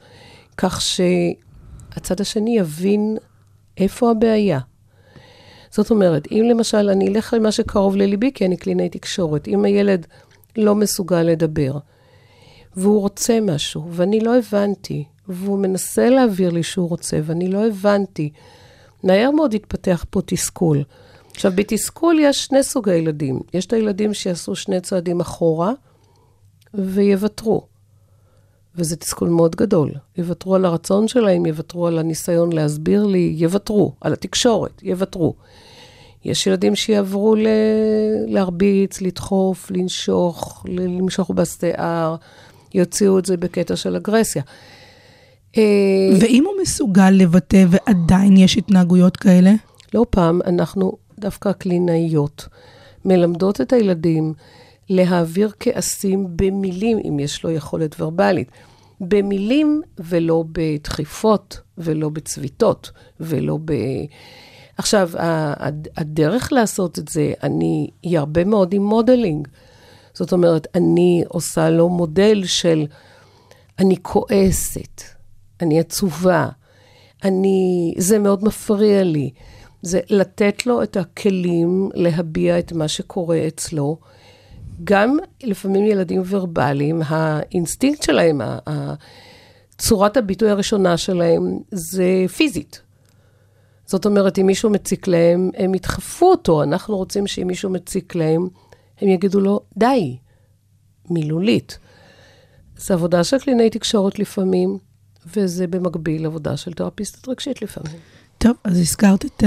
כך 0.57 0.81
שהצד 0.81 2.21
השני 2.21 2.59
יבין 2.59 3.17
איפה 3.79 4.11
הבעיה. 4.11 4.59
זאת 5.71 5.91
אומרת, 5.91 6.29
אם 6.33 6.45
למשל, 6.51 6.89
אני 6.91 7.09
אלך 7.09 7.35
למה 7.35 7.53
שקרוב 7.53 7.97
לליבי, 7.97 8.33
כי 8.35 8.47
אני 8.47 8.57
קלינאי 8.57 8.89
תקשורת, 8.89 9.49
אם 9.49 9.65
הילד 9.65 10.07
לא 10.57 10.75
מסוגל 10.75 11.23
לדבר, 11.23 11.79
והוא 12.77 13.01
רוצה 13.01 13.39
משהו, 13.41 13.89
ואני 13.91 14.21
לא 14.21 14.39
הבנתי, 14.39 15.05
והוא 15.29 15.59
מנסה 15.59 16.11
להעביר 16.11 16.51
לי 16.51 16.63
שהוא 16.63 16.89
רוצה, 16.89 17.21
ואני 17.25 17.49
לא 17.49 17.67
הבנתי, 17.67 18.31
מהר 19.03 19.31
מאוד 19.31 19.55
התפתח 19.55 20.05
פה 20.11 20.21
תסכול. 20.27 20.85
עכשיו, 21.31 21.53
בתסכול 21.55 22.19
יש 22.21 22.45
שני 22.45 22.63
סוגי 22.63 22.95
ילדים. 22.95 23.41
יש 23.55 23.67
את 23.67 23.73
הילדים 23.73 24.15
שיעשו 24.15 24.57
שני 24.57 24.81
צעדים 24.81 25.21
אחורה 25.21 25.73
ויוותרו. 26.75 27.67
וזה 28.77 28.97
תסכול 28.97 29.29
מאוד 29.29 29.57
גדול. 29.57 29.91
יוותרו 30.19 30.55
על 30.55 30.65
הרצון 30.65 31.09
שלהם, 31.09 31.47
יוותרו 31.47 31.87
על 31.87 31.99
הניסיון 31.99 32.53
להסביר 32.53 33.07
לי, 33.07 33.35
יוותרו, 33.37 33.93
על 34.01 34.13
התקשורת, 34.13 34.83
יוותרו. 34.83 35.35
יש 36.25 36.47
ילדים 36.47 36.77
שיעברו 36.77 37.35
ל... 37.35 37.47
להרביץ, 38.27 39.01
לדחוף, 39.01 39.71
לנשוך, 39.71 40.65
ל- 40.69 40.99
למשוך 40.99 41.31
בשיער, 41.31 42.17
יוציאו 42.75 43.19
את 43.19 43.27
זה 43.27 43.37
בקטע 43.37 43.77
של 43.77 43.97
אגרסיה. 43.97 44.43
אה, 45.57 45.63
ואם 46.21 46.45
הוא 46.47 46.55
מסוגל 46.63 47.11
לבטא 47.11 47.65
ועדיין 47.69 48.37
יש 48.37 48.59
התנהגויות 48.59 49.17
כאלה? 49.17 49.53
לא 49.95 50.07
פעם 50.11 50.41
אנחנו, 50.47 50.93
דווקא 51.19 51.49
הקלינאיות, 51.49 52.49
מלמדות 53.05 53.61
את 53.61 53.73
הילדים 53.73 54.35
להעביר 54.89 55.53
כעסים 55.61 56.27
במילים, 56.37 56.99
אם 57.09 57.21
יש 57.21 57.45
לו 57.45 57.51
יכולת 57.51 58.01
ורבלית. 58.01 58.51
במילים 59.01 59.83
ולא 59.99 60.45
בדחיפות, 60.53 61.61
ולא 61.79 62.09
בצביטות, 62.09 62.91
ולא 63.21 63.59
ב... 63.65 63.73
עכשיו, 64.79 65.11
הדרך 65.97 66.53
לעשות 66.53 66.99
את 66.99 67.09
זה, 67.09 67.33
אני, 67.43 67.91
היא 68.03 68.19
הרבה 68.19 68.45
מאוד 68.45 68.75
עם 68.75 68.85
modeling. 68.85 69.49
זאת 70.15 70.33
אומרת, 70.33 70.67
אני 70.75 71.25
עושה 71.29 71.71
לו 71.71 71.89
מודל 71.89 72.45
של 72.45 72.87
אני 73.79 73.97
כועסת, 74.03 75.03
אני 75.61 75.81
עצובה, 75.81 76.49
אני, 77.25 77.95
זה 77.99 78.19
מאוד 78.19 78.45
מפריע 78.45 79.03
לי. 79.03 79.31
זה 79.83 80.01
לתת 80.11 80.67
לו 80.67 80.83
את 80.83 80.97
הכלים 80.97 81.91
להביע 81.95 82.59
את 82.59 82.73
מה 82.73 82.89
שקורה 82.89 83.47
אצלו. 83.49 83.99
גם 84.85 85.17
לפעמים 85.43 85.85
ילדים 85.85 86.23
ורבליים, 86.27 87.03
האינסטינקט 87.07 88.03
שלהם, 88.03 88.41
צורת 89.79 90.17
הביטוי 90.17 90.51
הראשונה 90.51 90.97
שלהם 90.97 91.59
זה 91.71 92.25
פיזית. 92.37 92.81
זאת 93.87 94.07
אומרת, 94.07 94.39
אם 94.39 94.47
מישהו 94.47 94.71
מציק 94.71 95.07
להם, 95.07 95.51
הם 95.57 95.75
ידחפו 95.75 96.27
אותו. 96.27 96.63
אנחנו 96.63 96.97
רוצים 96.97 97.27
שאם 97.27 97.47
מישהו 97.47 97.71
מציק 97.71 98.15
להם, 98.15 98.49
הם 99.01 99.09
יגידו 99.09 99.41
לו, 99.41 99.61
די, 99.77 100.17
מילולית. 101.11 101.79
זה 102.77 102.95
עבודה 102.95 103.25
של 103.25 103.39
קלינאי 103.39 103.71
תקשורת 103.71 104.19
לפעמים, 104.19 104.79
וזה 105.37 105.67
במקביל 105.67 106.27
עבודה 106.27 106.57
של 106.57 106.73
תרפיסטית 106.73 107.29
רגשית 107.29 107.63
לפעמים. 107.63 107.97
טוב, 108.39 108.57
אז 108.65 108.79
הזכרת 108.79 109.25
את 109.25 109.45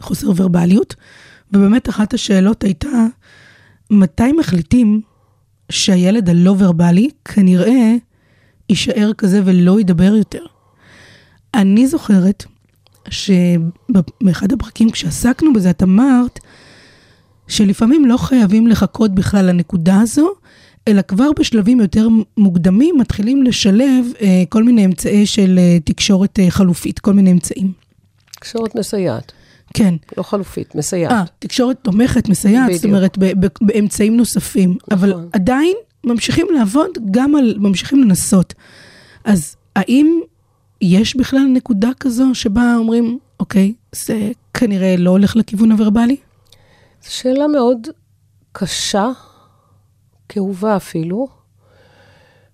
החוסר 0.00 0.26
ורבליות, 0.36 0.94
ובאמת 1.52 1.88
אחת 1.88 2.14
השאלות 2.14 2.64
הייתה, 2.64 3.06
מתי 3.90 4.32
מחליטים 4.32 5.00
שהילד 5.70 6.28
הלא 6.28 6.54
ורבלי 6.58 7.10
כנראה 7.24 7.94
יישאר 8.68 9.10
כזה 9.18 9.40
ולא 9.44 9.80
ידבר 9.80 10.16
יותר? 10.16 10.44
אני 11.54 11.86
זוכרת 11.86 12.44
שבאחד 13.08 14.52
הפרקים 14.52 14.90
כשעסקנו 14.90 15.52
בזה, 15.52 15.70
את 15.70 15.82
אמרת 15.82 16.40
שלפעמים 17.48 18.04
לא 18.04 18.16
חייבים 18.16 18.66
לחכות 18.66 19.14
בכלל 19.14 19.44
לנקודה 19.44 20.00
הזו, 20.00 20.34
אלא 20.88 21.02
כבר 21.02 21.30
בשלבים 21.38 21.80
יותר 21.80 22.08
מוקדמים 22.36 22.98
מתחילים 22.98 23.42
לשלב 23.42 24.06
אה, 24.20 24.42
כל 24.48 24.64
מיני 24.64 24.84
אמצעי 24.84 25.26
של 25.26 25.58
אה, 25.58 25.78
תקשורת 25.84 26.38
אה, 26.38 26.50
חלופית, 26.50 26.98
כל 26.98 27.12
מיני 27.12 27.32
אמצעים. 27.32 27.72
תקשורת 28.32 28.74
מסייעת, 28.74 29.32
כן. 29.76 29.94
לא 30.16 30.22
חלופית, 30.22 30.74
מסייעת. 30.74 31.12
אה, 31.12 31.24
תקשורת 31.38 31.76
תומכת, 31.82 32.28
מסייעת, 32.28 32.72
זאת 32.72 32.80
בדיוק. 32.80 32.94
אומרת, 32.94 33.18
ב- 33.18 33.46
ב- 33.46 33.50
באמצעים 33.60 34.16
נוספים. 34.16 34.76
אבל 34.90 35.10
נכון. 35.10 35.28
עדיין 35.32 35.76
ממשיכים 36.04 36.46
לעבוד, 36.54 36.90
גם 37.10 37.34
על, 37.36 37.54
ממשיכים 37.58 38.02
לנסות. 38.02 38.54
אז 39.24 39.56
האם 39.76 40.20
יש 40.80 41.16
בכלל 41.16 41.46
נקודה 41.52 41.90
כזו 42.00 42.34
שבה 42.34 42.74
אומרים, 42.78 43.18
אוקיי, 43.40 43.74
זה 43.94 44.30
כנראה 44.54 44.96
לא 44.98 45.10
הולך 45.10 45.36
לכיוון 45.36 45.72
הוורבלי? 45.72 46.16
זו 47.04 47.12
שאלה 47.12 47.46
מאוד 47.46 47.86
קשה, 48.52 49.08
כאובה 50.28 50.76
אפילו, 50.76 51.28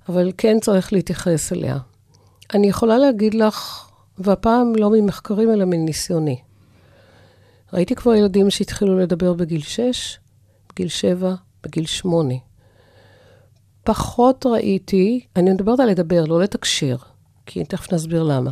אבל 0.08 0.32
כן 0.38 0.56
צריך 0.60 0.92
להתייחס 0.92 1.52
אליה. 1.52 1.78
אני 2.54 2.66
יכולה 2.68 2.98
להגיד 2.98 3.34
לך, 3.34 3.88
והפעם 4.18 4.72
לא 4.76 4.90
ממחקרים 4.90 5.50
אלא 5.50 5.64
מניסיוני. 5.64 6.36
ראיתי 7.72 7.94
כבר 7.94 8.14
ילדים 8.14 8.50
שהתחילו 8.50 8.98
לדבר 8.98 9.32
בגיל 9.32 9.62
6, 9.62 10.18
בגיל 10.72 10.88
7, 10.88 11.34
בגיל 11.64 11.86
8. 11.86 12.34
פחות 13.84 14.46
ראיתי, 14.46 15.26
אני 15.36 15.52
מדברת 15.52 15.80
על 15.80 15.90
לדבר, 15.90 16.24
לא 16.24 16.40
לתקשר, 16.40 16.96
כי 17.46 17.64
תכף 17.64 17.92
נסביר 17.92 18.22
למה. 18.22 18.50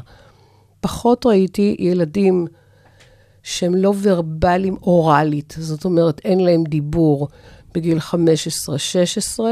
פחות 0.81 1.27
ראיתי 1.27 1.77
ילדים 1.79 2.47
שהם 3.43 3.75
לא 3.75 3.93
ורבליים 4.03 4.77
אוראלית, 4.83 5.55
זאת 5.59 5.85
אומרת, 5.85 6.21
אין 6.25 6.41
להם 6.41 6.65
דיבור 6.65 7.29
בגיל 7.75 7.99
15-16, 7.99 8.03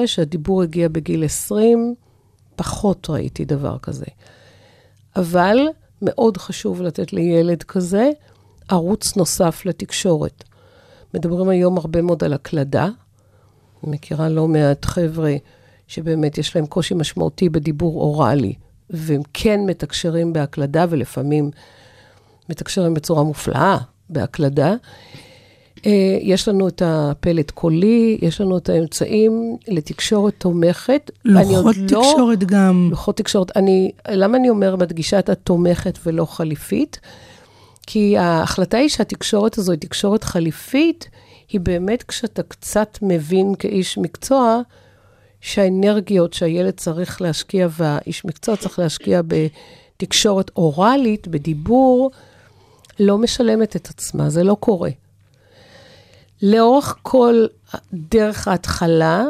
שהדיבור 0.06 0.62
הגיע 0.62 0.88
בגיל 0.88 1.24
20, 1.24 1.94
פחות 2.56 3.10
ראיתי 3.10 3.44
דבר 3.44 3.78
כזה. 3.78 4.06
אבל 5.16 5.56
מאוד 6.02 6.36
חשוב 6.36 6.82
לתת 6.82 7.12
לילד 7.12 7.62
כזה 7.62 8.10
ערוץ 8.68 9.16
נוסף 9.16 9.66
לתקשורת. 9.66 10.44
מדברים 11.14 11.48
היום 11.48 11.78
הרבה 11.78 12.02
מאוד 12.02 12.24
על 12.24 12.32
הקלדה. 12.32 12.84
אני 13.84 13.92
מכירה 13.92 14.28
לא 14.28 14.48
מעט 14.48 14.84
חבר'ה 14.84 15.36
שבאמת 15.88 16.38
יש 16.38 16.56
להם 16.56 16.66
קושי 16.66 16.94
משמעותי 16.94 17.48
בדיבור 17.48 18.00
אוראלי, 18.00 18.54
והם 18.90 19.20
כן 19.34 19.60
מתקשרים 19.66 20.32
בהקלדה, 20.32 20.86
ולפעמים 20.88 21.50
מתקשרים 22.48 22.94
בצורה 22.94 23.22
מופלאה 23.22 23.78
בהקלדה. 24.10 24.74
אה, 25.86 26.18
יש 26.20 26.48
לנו 26.48 26.68
את 26.68 26.82
הפלט 26.84 27.50
קולי, 27.50 28.18
יש 28.22 28.40
לנו 28.40 28.58
את 28.58 28.68
האמצעים 28.68 29.56
לתקשורת 29.68 30.34
תומכת. 30.38 31.10
לוחות 31.24 31.76
לא- 31.76 31.86
תקשורת 31.88 32.44
גם. 32.44 32.88
לוחות 32.90 33.16
תקשורת. 33.16 33.56
אני, 33.56 33.92
למה 34.10 34.36
אני 34.36 34.50
אומר 34.50 34.76
מדגישה 34.76 35.18
את 35.18 35.28
התומכת 35.28 35.98
ולא 36.06 36.24
חליפית? 36.24 37.00
כי 37.90 38.18
ההחלטה 38.18 38.76
היא 38.76 38.88
שהתקשורת 38.88 39.58
הזו 39.58 39.72
היא 39.72 39.80
תקשורת 39.80 40.24
חליפית, 40.24 41.08
היא 41.48 41.60
באמת 41.60 42.02
כשאתה 42.02 42.42
קצת 42.42 42.98
מבין 43.02 43.54
כאיש 43.58 43.98
מקצוע, 43.98 44.60
שהאנרגיות 45.40 46.32
שהילד 46.32 46.74
צריך 46.74 47.22
להשקיע 47.22 47.68
והאיש 47.70 48.24
מקצוע 48.24 48.56
צריך 48.56 48.78
להשקיע 48.78 49.20
בתקשורת 49.26 50.50
אוראלית, 50.56 51.28
בדיבור, 51.28 52.10
לא 53.00 53.18
משלמת 53.18 53.76
את 53.76 53.88
עצמה, 53.88 54.30
זה 54.30 54.44
לא 54.44 54.56
קורה. 54.60 54.90
לאורך 56.42 56.96
כל 57.02 57.46
דרך 57.92 58.48
ההתחלה, 58.48 59.24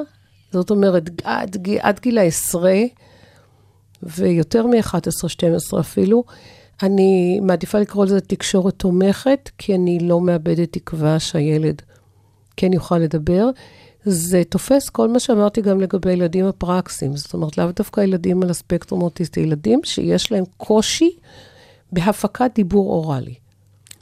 זאת 0.53 0.71
אומרת, 0.71 1.11
עד, 1.25 1.57
גיל- 2.01 2.19
העשרה, 2.19 2.81
ויותר 4.03 4.67
מ-11-12 4.67 5.81
אפילו, 5.81 6.25
אני 6.83 7.41
מעדיפה 7.43 7.79
לקרוא 7.79 8.05
לזה 8.05 8.21
תקשורת 8.21 8.75
תומכת, 8.77 9.51
כי 9.59 9.75
אני 9.75 9.99
לא 9.99 10.21
מאבדת 10.21 10.73
תקווה 10.73 11.21
שהילד 11.21 11.83
כן 12.57 12.73
יוכל 12.73 12.99
לדבר. 12.99 13.51
זה 14.05 14.43
תופס 14.49 14.89
כל 14.89 15.09
מה 15.09 15.21
שאמרתי 15.21 15.63
גם 15.63 15.81
לגבי 15.81 16.13
ילדים 16.13 16.45
הפרקסים. 16.45 17.17
זאת 17.17 17.35
אומרת, 17.35 17.59
לאו 17.59 17.73
דווקא 17.77 18.01
ילדים 18.01 18.43
על 18.43 18.51
הספקטרום 18.51 19.01
האוטיסטי, 19.01 19.41
ילדים 19.41 19.81
שיש 19.85 20.33
להם 20.33 20.45
קושי 20.57 21.11
בהפקת 21.93 22.51
דיבור 22.55 22.93
אוראלי. 22.93 23.35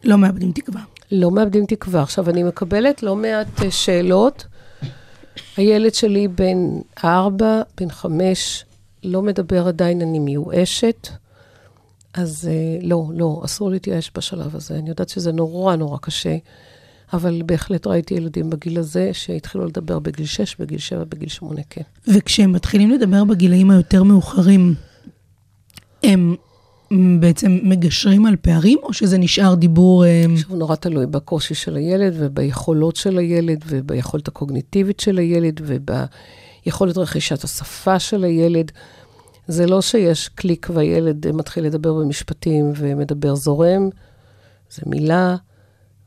לא 0.05 0.19
מאבדים 0.19 0.53
תקווה. 0.53 0.81
לא 1.13 1.31
מאבדים 1.31 1.67
תקווה. 1.67 2.03
עכשיו, 2.03 2.31
אני 2.31 2.43
מקבלת 2.43 3.03
לא 3.03 3.17
מעט 3.17 3.63
אה, 3.63 3.71
שאלות. 3.71 4.47
הילד 5.57 5.95
שלי 5.95 6.29
בן 6.29 6.59
ארבע, 7.05 7.63
בן 7.81 7.91
חמש, 7.91 8.65
לא 9.05 9.23
מדבר 9.23 9.69
עדיין, 9.69 10.03
אני 10.03 10.19
מיואשת. 10.19 11.09
אז 12.17 12.49
אה, 12.51 12.79
לא, 12.83 13.07
לא, 13.15 13.43
אסור 13.45 13.71
להתייאש 13.71 14.11
בשלב 14.17 14.57
הזה. 14.57 14.79
אני 14.79 14.89
יודעת 14.89 15.09
שזה 15.09 15.33
נורא 15.33 15.77
נורא 15.77 15.99
קשה, 15.99 16.37
אבל 17.13 17.43
בהחלט 17.47 17.87
ראיתי 17.87 18.15
ילדים 18.15 18.51
בגיל 18.51 18.79
הזה 18.79 19.11
שהתחילו 19.13 19.67
לדבר 19.67 19.99
בגיל 19.99 20.27
6, 20.27 20.57
בגיל 20.57 20.79
7, 20.79 21.05
בגיל 21.05 21.29
8, 21.29 21.61
כן. 21.71 21.83
וכשהם 22.15 22.53
מתחילים 22.53 22.91
לדבר 22.91 23.25
בגילאים 23.25 23.71
היותר 23.71 24.03
מאוחרים, 24.03 24.75
הם 26.03 26.37
בעצם 27.21 27.59
מגשרים 27.63 28.27
על 28.27 28.37
פערים, 28.37 28.79
או 28.83 28.93
שזה 28.93 29.19
נשאר 29.19 29.55
דיבור... 29.55 30.05
אה, 30.05 30.25
שוב, 30.37 30.55
נורא 30.55 30.77
תלוי 30.77 31.07
בקושי 31.07 31.55
של 31.55 31.77
הילד 31.77 32.15
וביכולות 32.19 32.97
של 32.97 33.19
הילד 33.19 33.65
וביכולת 33.67 34.29
הקוגניטיבית 34.29 35.01
של 35.01 35.19
הילד 35.19 35.61
וביכולת 35.65 36.97
רכישת 36.97 37.45
השפה 37.45 37.99
של 37.99 38.25
הילד. 38.25 38.73
זה 39.47 39.67
לא 39.67 39.83
שיש 39.83 40.29
קליק 40.29 40.67
והילד 40.75 41.33
מתחיל 41.33 41.65
לדבר 41.65 41.93
במשפטים 41.95 42.73
ומדבר 42.77 43.35
זורם, 43.35 43.89
זה 44.71 44.83
מילה 44.87 45.37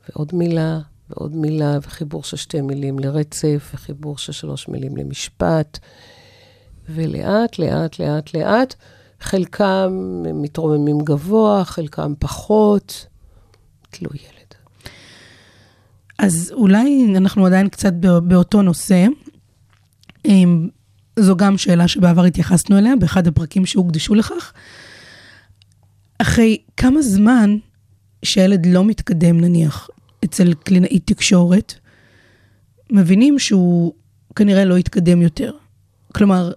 ועוד 0.08 0.34
מילה 0.34 0.80
ועוד 1.10 1.36
מילה 1.36 1.78
וחיבור 1.82 2.22
של 2.24 2.36
שתי 2.36 2.60
מילים 2.60 2.98
לרצף 2.98 3.70
וחיבור 3.74 4.18
של 4.18 4.32
שלוש 4.32 4.68
מילים 4.68 4.96
למשפט. 4.96 5.78
ולאט, 6.88 7.58
לאט, 7.58 7.98
לאט, 7.98 8.34
לאט, 8.34 8.74
חלקם 9.20 9.92
מתרוממים 10.34 10.98
גבוה, 10.98 11.64
חלקם 11.64 12.12
פחות, 12.18 13.06
תלוי 13.90 14.16
ילד. 14.18 14.54
אז 16.18 16.52
אולי 16.54 17.12
אנחנו 17.16 17.46
עדיין 17.46 17.68
קצת 17.68 17.92
בא- 17.92 18.20
באותו 18.20 18.62
נושא. 18.62 19.06
זו 21.22 21.36
גם 21.36 21.58
שאלה 21.58 21.88
שבעבר 21.88 22.24
התייחסנו 22.24 22.78
אליה 22.78 22.96
באחד 22.96 23.26
הפרקים 23.26 23.66
שהוקדשו 23.66 24.14
לכך. 24.14 24.52
אחרי 26.18 26.58
כמה 26.76 27.02
זמן 27.02 27.56
שהילד 28.22 28.66
לא 28.66 28.84
מתקדם, 28.84 29.40
נניח, 29.40 29.90
אצל 30.24 30.54
קלינאית 30.54 31.06
תקשורת, 31.06 31.74
מבינים 32.90 33.38
שהוא 33.38 33.92
כנראה 34.36 34.64
לא 34.64 34.78
יתקדם 34.78 35.22
יותר. 35.22 35.52
כלומר, 36.14 36.52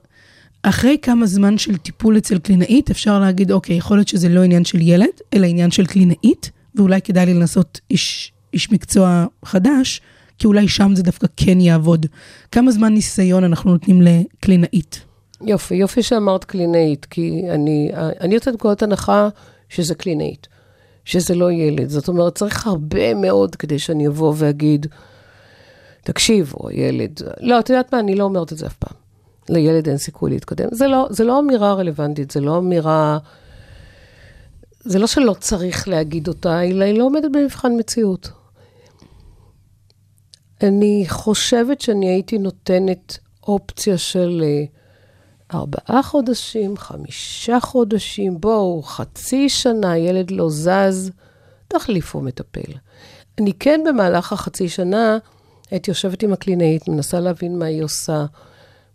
אחרי 0.64 0.98
כמה 1.02 1.26
זמן 1.26 1.58
של 1.58 1.78
טיפול 1.78 2.18
אצל 2.18 2.40
קלינאית, 2.40 2.92
אפשר 2.92 3.20
להגיד, 3.20 3.52
אוקיי, 3.52 3.76
יכול 3.76 3.98
להיות 3.98 4.08
שזה 4.08 4.30
לא 4.30 4.44
עניין 4.44 4.66
של 4.66 4.82
ילד, 4.82 5.08
אלא 5.34 5.46
עניין 5.46 5.72
של 5.72 5.86
קלינאית, 5.86 6.52
ואולי 6.76 7.02
כדאי 7.02 7.26
לי 7.26 7.34
לנסות 7.34 7.80
איש, 7.92 8.32
איש 8.54 8.72
מקצוע 8.72 9.26
חדש, 9.46 10.02
כי 10.38 10.48
אולי 10.48 10.68
שם 10.68 10.92
זה 10.96 11.04
דווקא 11.04 11.28
כן 11.38 11.60
יעבוד. 11.60 12.06
כמה 12.52 12.72
זמן 12.72 12.94
ניסיון 12.94 13.44
אנחנו 13.44 13.72
נותנים 13.72 14.02
לקלינאית? 14.02 15.02
יופי, 15.42 15.76
יופי 15.76 16.04
שאמרת 16.04 16.44
קלינאית, 16.44 17.06
כי 17.06 17.44
אני, 17.50 17.92
אני 17.96 18.36
יוצאת 18.36 18.54
מנקודת 18.54 18.84
הנחה 18.84 19.30
שזה 19.70 19.96
קלינאית, 19.96 20.48
שזה 21.06 21.36
לא 21.36 21.52
ילד. 21.52 21.90
זאת 21.90 22.08
אומרת, 22.08 22.36
צריך 22.36 22.68
הרבה 22.68 23.14
מאוד 23.14 23.56
כדי 23.56 23.80
שאני 23.80 24.08
אבוא 24.08 24.34
ואגיד, 24.38 24.88
תקשיבו, 26.04 26.72
ילד, 26.72 27.22
לא, 27.40 27.60
את 27.60 27.70
יודעת 27.70 27.94
מה, 27.94 28.00
אני 28.00 28.16
לא 28.16 28.24
אומרת 28.24 28.54
את 28.54 28.58
זה 28.58 28.66
אף 28.66 28.74
פעם. 28.74 28.98
לילד 29.50 29.88
אין 29.88 29.98
סיכוי 29.98 30.32
להתקדם. 30.32 30.68
זה 30.72 30.88
לא, 30.88 31.08
זה 31.10 31.24
לא 31.24 31.40
אמירה 31.40 31.74
רלוונטית, 31.74 32.32
זה 32.32 32.40
לא 32.40 32.58
אמירה... 32.58 33.18
זה 34.86 35.00
לא 35.00 35.08
שלא 35.08 35.36
צריך 35.40 35.88
להגיד 35.88 36.28
אותה, 36.28 36.64
אלא 36.64 36.86
היא 36.86 36.98
לא 36.98 37.04
עומדת 37.04 37.32
במבחן 37.32 37.72
מציאות. 37.80 38.30
אני 40.64 41.06
חושבת 41.08 41.82
שאני 41.82 42.10
הייתי 42.10 42.38
נותנת 42.38 43.18
אופציה 43.48 43.98
של 43.98 44.44
אה, 44.44 44.64
ארבעה 45.54 46.04
חודשים, 46.04 46.78
חמישה 46.78 47.60
חודשים, 47.60 48.42
בואו, 48.42 48.82
חצי 48.84 49.50
שנה, 49.50 49.98
ילד 49.98 50.32
לא 50.32 50.50
זז, 50.50 51.12
תחליפו 51.68 52.22
מטפל. 52.22 52.72
אני 53.40 53.54
כן 53.54 53.82
במהלך 53.88 54.34
החצי 54.34 54.70
שנה 54.70 55.18
הייתי 55.72 55.92
יושבת 55.92 56.24
עם 56.24 56.34
הקלינאית, 56.34 56.88
מנסה 56.88 57.20
להבין 57.20 57.60
מה 57.60 57.66
היא 57.66 57.84
עושה, 57.84 58.26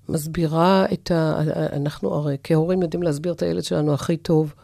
מסבירה 0.08 0.86
את 0.92 1.10
ה... 1.10 1.40
אנחנו 1.72 2.14
הרי 2.14 2.36
כהורים 2.44 2.82
יודעים 2.82 3.02
להסביר 3.02 3.32
את 3.32 3.42
הילד 3.42 3.64
שלנו 3.64 3.94
הכי 3.94 4.16
טוב. 4.16 4.54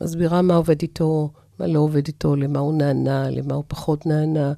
מסבירה 0.00 0.42
מה 0.42 0.54
עובד 0.54 0.82
איתו, 0.82 1.30
מה 1.58 1.66
לא 1.66 1.78
עובד 1.78 2.06
איתו, 2.06 2.36
למה 2.36 2.58
הוא 2.58 2.74
נענה, 2.74 3.30
למה 3.30 3.54
הוא 3.54 3.64
פחות 3.68 4.06
נענה, 4.06 4.52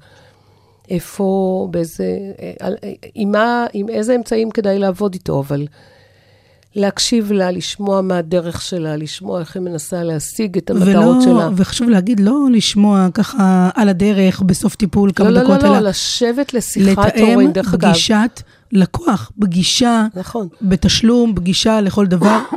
איפה, 0.91 1.67
באיזה, 1.71 2.17
על- 2.59 2.75
עם, 3.15 3.31
מה, 3.31 3.65
עם 3.73 3.89
איזה 3.89 4.15
אמצעים 4.15 4.51
כדאי 4.51 4.79
לעבוד 4.79 5.13
איתו, 5.13 5.39
אבל 5.39 5.67
להקשיב 6.75 7.31
לה, 7.31 7.51
לשמוע 7.51 8.01
מה 8.01 8.17
הדרך 8.17 8.61
שלה, 8.61 8.95
לשמוע 8.95 9.39
איך 9.39 9.55
היא 9.55 9.63
מנסה 9.63 10.03
להשיג 10.03 10.57
את 10.57 10.69
המטרות 10.69 10.87
ולא, 10.95 11.21
שלה. 11.23 11.49
וחשוב 11.55 11.89
להגיד, 11.89 12.19
לא 12.19 12.47
לשמוע 12.51 13.07
ככה 13.13 13.69
על 13.75 13.89
הדרך, 13.89 14.41
בסוף 14.41 14.75
טיפול, 14.75 15.11
כמה 15.15 15.29
לא, 15.29 15.41
לא, 15.41 15.43
דקות, 15.43 15.63
לא, 15.63 15.69
לא, 15.69 15.77
אלא 15.77 15.89
לשבת 15.89 16.53
לשיחת 16.53 17.05
לתאם 17.05 17.25
הורים, 17.31 17.51
דרך 17.51 17.73
אגב. 17.73 17.89
פגישת 17.91 18.41
לקוח, 18.71 19.31
פגישה 19.41 20.07
נכון. 20.15 20.47
בתשלום, 20.61 21.35
פגישה 21.35 21.81
לכל 21.81 22.05
דבר. 22.07 22.39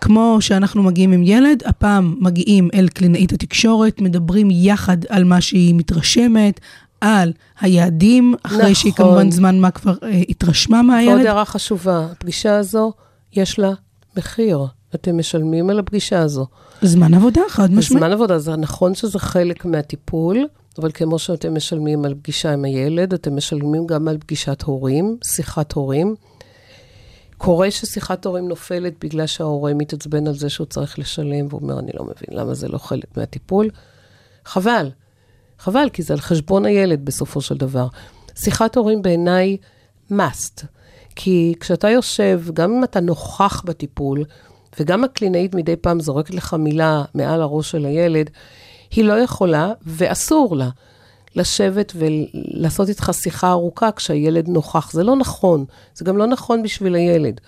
כמו 0.00 0.36
שאנחנו 0.40 0.82
מגיעים 0.82 1.12
עם 1.12 1.22
ילד, 1.22 1.62
הפעם 1.66 2.16
מגיעים 2.20 2.68
אל 2.74 2.88
קלינאית 2.88 3.32
התקשורת, 3.32 4.00
מדברים 4.00 4.48
יחד 4.50 4.96
על 5.08 5.24
מה 5.24 5.40
שהיא 5.40 5.74
מתרשמת, 5.74 6.60
על 7.06 7.32
היעדים, 7.60 8.34
אחרי 8.42 8.58
נכון. 8.58 8.74
שהיא 8.74 8.92
כמובן 8.92 9.30
זמן 9.30 9.60
מה 9.60 9.70
כבר 9.70 9.94
אה, 10.02 10.22
התרשמה 10.28 10.82
מהילד. 10.82 11.26
הערה 11.26 11.44
חשובה, 11.44 12.06
הפגישה 12.12 12.56
הזו, 12.56 12.92
יש 13.32 13.58
לה 13.58 13.72
מחיר. 14.16 14.66
אתם 14.94 15.18
משלמים 15.18 15.70
על 15.70 15.78
הפגישה 15.78 16.20
הזו. 16.20 16.46
זמן 16.82 17.14
עבודה, 17.14 17.40
חד 17.48 17.72
משמעית. 17.72 18.02
בזמן 18.02 18.12
עבודה, 18.12 18.38
זה 18.38 18.56
נכון 18.56 18.94
שזה 18.94 19.18
חלק 19.18 19.64
מהטיפול, 19.64 20.46
אבל 20.78 20.90
כמו 20.94 21.18
שאתם 21.18 21.54
משלמים 21.54 22.04
על 22.04 22.14
פגישה 22.14 22.52
עם 22.52 22.64
הילד, 22.64 23.14
אתם 23.14 23.36
משלמים 23.36 23.86
גם 23.86 24.08
על 24.08 24.18
פגישת 24.18 24.62
הורים, 24.62 25.16
שיחת 25.24 25.72
הורים. 25.72 26.14
קורה 27.38 27.70
ששיחת 27.70 28.26
הורים 28.26 28.48
נופלת 28.48 29.04
בגלל 29.04 29.26
שההורה 29.26 29.74
מתעצבן 29.74 30.26
על 30.26 30.34
זה 30.34 30.48
שהוא 30.48 30.66
צריך 30.66 30.98
לשלם, 30.98 31.46
והוא 31.48 31.60
אומר, 31.62 31.78
אני 31.78 31.90
לא 31.94 32.04
מבין 32.04 32.38
למה 32.38 32.54
זה 32.54 32.68
לא 32.68 32.78
חלק 32.78 33.16
מהטיפול. 33.16 33.70
חבל, 34.44 34.90
חבל, 35.58 35.88
כי 35.92 36.02
זה 36.02 36.14
על 36.14 36.20
חשבון 36.20 36.64
הילד 36.64 37.04
בסופו 37.04 37.40
של 37.40 37.56
דבר. 37.56 37.86
שיחת 38.34 38.76
הורים 38.76 39.02
בעיניי 39.02 39.56
must, 40.12 40.64
כי 41.16 41.54
כשאתה 41.60 41.90
יושב, 41.90 42.42
גם 42.54 42.72
אם 42.72 42.84
אתה 42.84 43.00
נוכח 43.00 43.62
בטיפול, 43.64 44.24
וגם 44.80 45.04
הקלינאית 45.04 45.54
מדי 45.54 45.76
פעם 45.76 46.00
זורקת 46.00 46.34
לך 46.34 46.54
מילה 46.54 47.04
מעל 47.14 47.42
הראש 47.42 47.70
של 47.70 47.84
הילד, 47.84 48.30
היא 48.90 49.04
לא 49.04 49.12
יכולה, 49.12 49.72
ואסור 49.86 50.56
לה, 50.56 50.68
לשבת 51.36 51.92
ולעשות 51.96 52.88
איתך 52.88 53.10
שיחה 53.14 53.50
ארוכה 53.50 53.92
כשהילד 53.92 54.48
נוכח. 54.48 54.92
זה 54.92 55.02
לא 55.04 55.16
נכון, 55.16 55.64
זה 55.94 56.04
גם 56.04 56.18
לא 56.18 56.26
נכון 56.26 56.62
בשביל 56.62 56.94
הילד. 56.94 57.40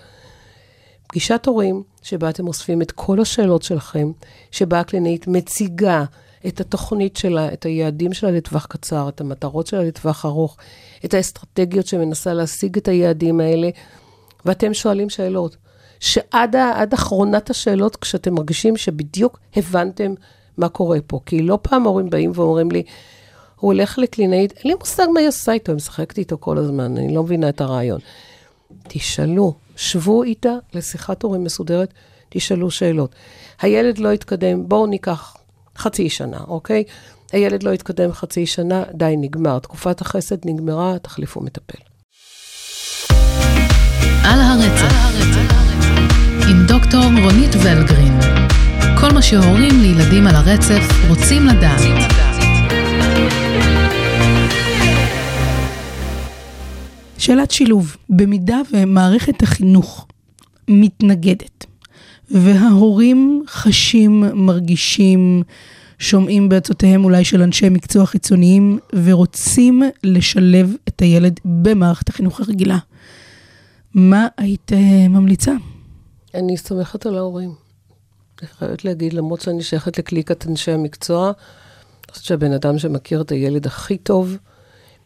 פגישת 1.08 1.46
הורים, 1.46 1.82
שבה 2.02 2.30
אתם 2.30 2.48
אוספים 2.48 2.82
את 2.82 2.92
כל 2.92 3.20
השאלות 3.20 3.62
שלכם, 3.62 4.10
שבה 4.50 4.80
הקלינאית 4.80 5.26
מציגה 5.26 6.04
את 6.46 6.60
התוכנית 6.60 7.16
שלה, 7.16 7.52
את 7.52 7.64
היעדים 7.64 8.12
שלה 8.12 8.30
לטווח 8.30 8.66
קצר, 8.66 9.08
את 9.08 9.20
המטרות 9.20 9.66
שלה 9.66 9.82
לטווח 9.82 10.24
ארוך, 10.26 10.56
את 11.04 11.14
האסטרטגיות 11.14 11.86
שמנסה 11.86 12.34
להשיג 12.34 12.76
את 12.76 12.88
היעדים 12.88 13.40
האלה, 13.40 13.70
ואתם 14.44 14.74
שואלים 14.74 15.10
שאלות. 15.10 15.56
שעד 16.00 16.56
ה- 16.56 16.84
אחרונת 16.94 17.50
השאלות, 17.50 17.96
כשאתם 17.96 18.34
מרגישים 18.34 18.76
שבדיוק 18.76 19.38
הבנתם 19.56 20.14
מה 20.56 20.68
קורה 20.68 20.98
פה. 21.06 21.20
כי 21.26 21.42
לא 21.42 21.58
פעם 21.62 21.84
הורים 21.84 22.10
באים 22.10 22.32
ואומרים 22.34 22.70
לי, 22.70 22.82
הוא 23.56 23.72
הולך 23.72 23.98
לקלינאית, 23.98 24.52
אין 24.52 24.62
לי 24.64 24.74
מושג 24.80 25.06
מה 25.14 25.20
היא 25.20 25.28
עושה 25.28 25.52
איתו, 25.52 25.72
היא 25.72 25.76
משחקת 25.76 26.18
איתו 26.18 26.36
כל 26.40 26.58
הזמן, 26.58 26.96
אני 26.96 27.14
לא 27.14 27.22
מבינה 27.22 27.48
את 27.48 27.60
הרעיון. 27.60 28.00
תשאלו, 28.88 29.54
שבו 29.76 30.22
איתה 30.22 30.52
לשיחת 30.74 31.22
הורים 31.22 31.44
מסודרת, 31.44 31.94
תשאלו 32.28 32.70
שאלות. 32.70 33.14
הילד 33.60 33.98
לא 33.98 34.12
התקדם, 34.12 34.68
בואו 34.68 34.86
ניקח 34.86 35.36
חצי 35.78 36.10
שנה, 36.10 36.38
אוקיי? 36.48 36.84
הילד 37.32 37.62
לא 37.62 37.72
התקדם 37.72 38.12
חצי 38.12 38.46
שנה, 38.46 38.82
די, 38.94 39.14
נגמר. 39.18 39.58
תקופת 39.58 40.00
החסד 40.00 40.36
נגמרה, 40.44 40.98
תחליפו 40.98 41.40
מטפל. 41.40 41.78
על 44.24 44.40
הרצף, 44.40 44.94
עם 46.50 46.66
דוקטור 46.66 47.04
רונית 47.22 47.54
ולגרין. 47.64 48.20
כל 49.00 49.12
מה 49.14 49.22
שהורים 49.22 49.80
לילדים 49.80 50.26
על 50.26 50.34
הרצף 50.34 51.08
רוצים 51.08 51.46
לדעת. 51.46 51.80
שאלת 57.18 57.50
שילוב, 57.50 57.96
במידה 58.10 58.58
ומערכת 58.72 59.42
החינוך 59.42 60.06
מתנגדת, 60.68 61.66
וההורים 62.30 63.44
חשים, 63.48 64.24
מרגישים, 64.34 65.42
שומעים 65.98 66.48
בעצותיהם 66.48 67.04
אולי 67.04 67.24
של 67.24 67.42
אנשי 67.42 67.68
מקצוע 67.68 68.06
חיצוניים, 68.06 68.78
ורוצים 69.04 69.82
לשלב 70.04 70.74
את 70.88 71.00
הילד 71.00 71.40
במערכת 71.44 72.08
החינוך 72.08 72.40
הרגילה, 72.40 72.78
מה 73.94 74.26
היית 74.36 74.72
אה, 74.72 75.08
ממליצה? 75.08 75.52
אני 76.34 76.56
סומכת 76.56 77.06
על 77.06 77.16
ההורים. 77.16 77.54
אני 78.40 78.48
חייבת 78.48 78.84
להגיד, 78.84 79.12
למרות 79.12 79.40
שאני 79.40 79.62
שייכת 79.62 79.98
לקליקת 79.98 80.46
אנשי 80.46 80.72
המקצוע, 80.72 81.26
אני 81.26 82.12
חושבת 82.12 82.24
שהבן 82.24 82.52
אדם 82.52 82.78
שמכיר 82.78 83.20
את 83.20 83.32
הילד 83.32 83.66
הכי 83.66 83.98
טוב, 83.98 84.36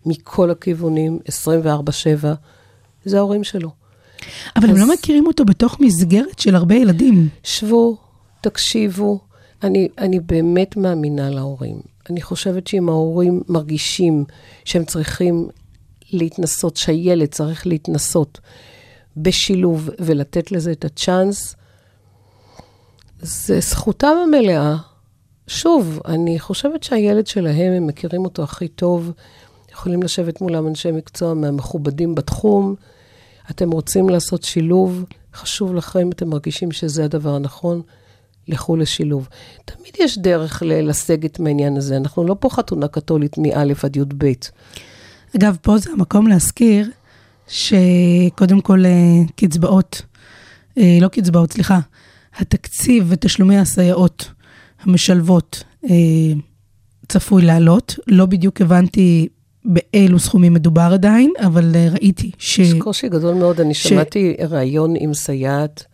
מכל 0.06 0.50
הכיוונים, 0.50 1.18
24-7, 1.28 2.26
זה 3.04 3.18
ההורים 3.18 3.44
שלו. 3.44 3.81
אבל 4.56 4.68
הם 4.68 4.74
אז- 4.74 4.80
לא 4.80 4.94
מכירים 4.94 5.26
אותו 5.26 5.44
בתוך 5.44 5.80
מסגרת 5.80 6.38
של 6.38 6.54
הרבה 6.54 6.74
ילדים. 6.74 7.28
שבו, 7.42 7.96
תקשיבו. 8.40 9.20
אני, 9.62 9.88
אני 9.98 10.20
באמת 10.20 10.76
מאמינה 10.76 11.30
להורים. 11.30 11.80
אני 12.10 12.22
חושבת 12.22 12.66
שאם 12.66 12.88
ההורים 12.88 13.42
מרגישים 13.48 14.24
שהם 14.64 14.84
צריכים 14.84 15.48
להתנסות, 16.12 16.76
שהילד 16.76 17.28
צריך 17.28 17.66
להתנסות 17.66 18.40
בשילוב 19.16 19.90
ולתת 20.00 20.52
לזה 20.52 20.72
את 20.72 20.84
הצ'אנס, 20.84 21.56
זה 23.20 23.60
זכותם 23.60 24.14
המלאה. 24.26 24.76
שוב, 25.46 26.00
אני 26.06 26.38
חושבת 26.38 26.82
שהילד 26.82 27.26
שלהם, 27.26 27.72
הם 27.72 27.86
מכירים 27.86 28.24
אותו 28.24 28.42
הכי 28.42 28.68
טוב, 28.68 29.12
יכולים 29.72 30.02
לשבת 30.02 30.40
מולם 30.40 30.66
אנשי 30.66 30.90
מקצוע 30.92 31.34
מהמכובדים 31.34 32.14
בתחום. 32.14 32.74
אתם 33.50 33.70
רוצים 33.70 34.08
לעשות 34.08 34.42
שילוב, 34.42 35.04
חשוב 35.34 35.74
לכם, 35.74 36.10
אתם 36.10 36.28
מרגישים 36.28 36.72
שזה 36.72 37.04
הדבר 37.04 37.34
הנכון, 37.34 37.82
לכו 38.48 38.76
לשילוב. 38.76 39.28
תמיד 39.64 39.94
יש 39.98 40.18
דרך 40.18 40.62
לסגת 40.66 41.40
מהעניין 41.40 41.76
הזה, 41.76 41.96
אנחנו 41.96 42.26
לא 42.26 42.36
פה 42.40 42.50
חתונה 42.50 42.88
קתולית 42.88 43.38
מא' 43.38 43.62
עד 43.82 43.96
י"ב. 43.96 44.32
אגב, 45.36 45.56
פה 45.62 45.78
זה 45.78 45.90
המקום 45.90 46.26
להזכיר 46.26 46.90
שקודם 47.48 48.60
כל 48.60 48.84
אה, 48.86 48.90
קצבאות, 49.36 50.02
אה, 50.78 50.98
לא 51.00 51.08
קצבאות, 51.08 51.52
סליחה, 51.52 51.80
התקציב 52.36 53.06
ותשלומי 53.08 53.58
הסייעות 53.58 54.30
המשלבות 54.82 55.64
אה, 55.84 56.32
צפוי 57.08 57.42
לעלות. 57.42 57.94
לא 58.06 58.26
בדיוק 58.26 58.60
הבנתי 58.60 59.28
באילו 59.64 60.18
סכומים 60.18 60.54
מדובר 60.54 60.90
עדיין, 60.92 61.32
אבל 61.38 61.72
אה, 61.74 61.88
ראיתי 61.92 62.30
ש... 62.38 62.58
יש 62.58 62.74
קושי 62.74 63.08
גדול 63.08 63.34
מאוד, 63.34 63.60
אני 63.60 63.74
ש- 63.74 63.86
שמעתי 63.86 64.34
ראיון 64.48 64.94
עם 64.98 65.14
סייעת 65.14 65.84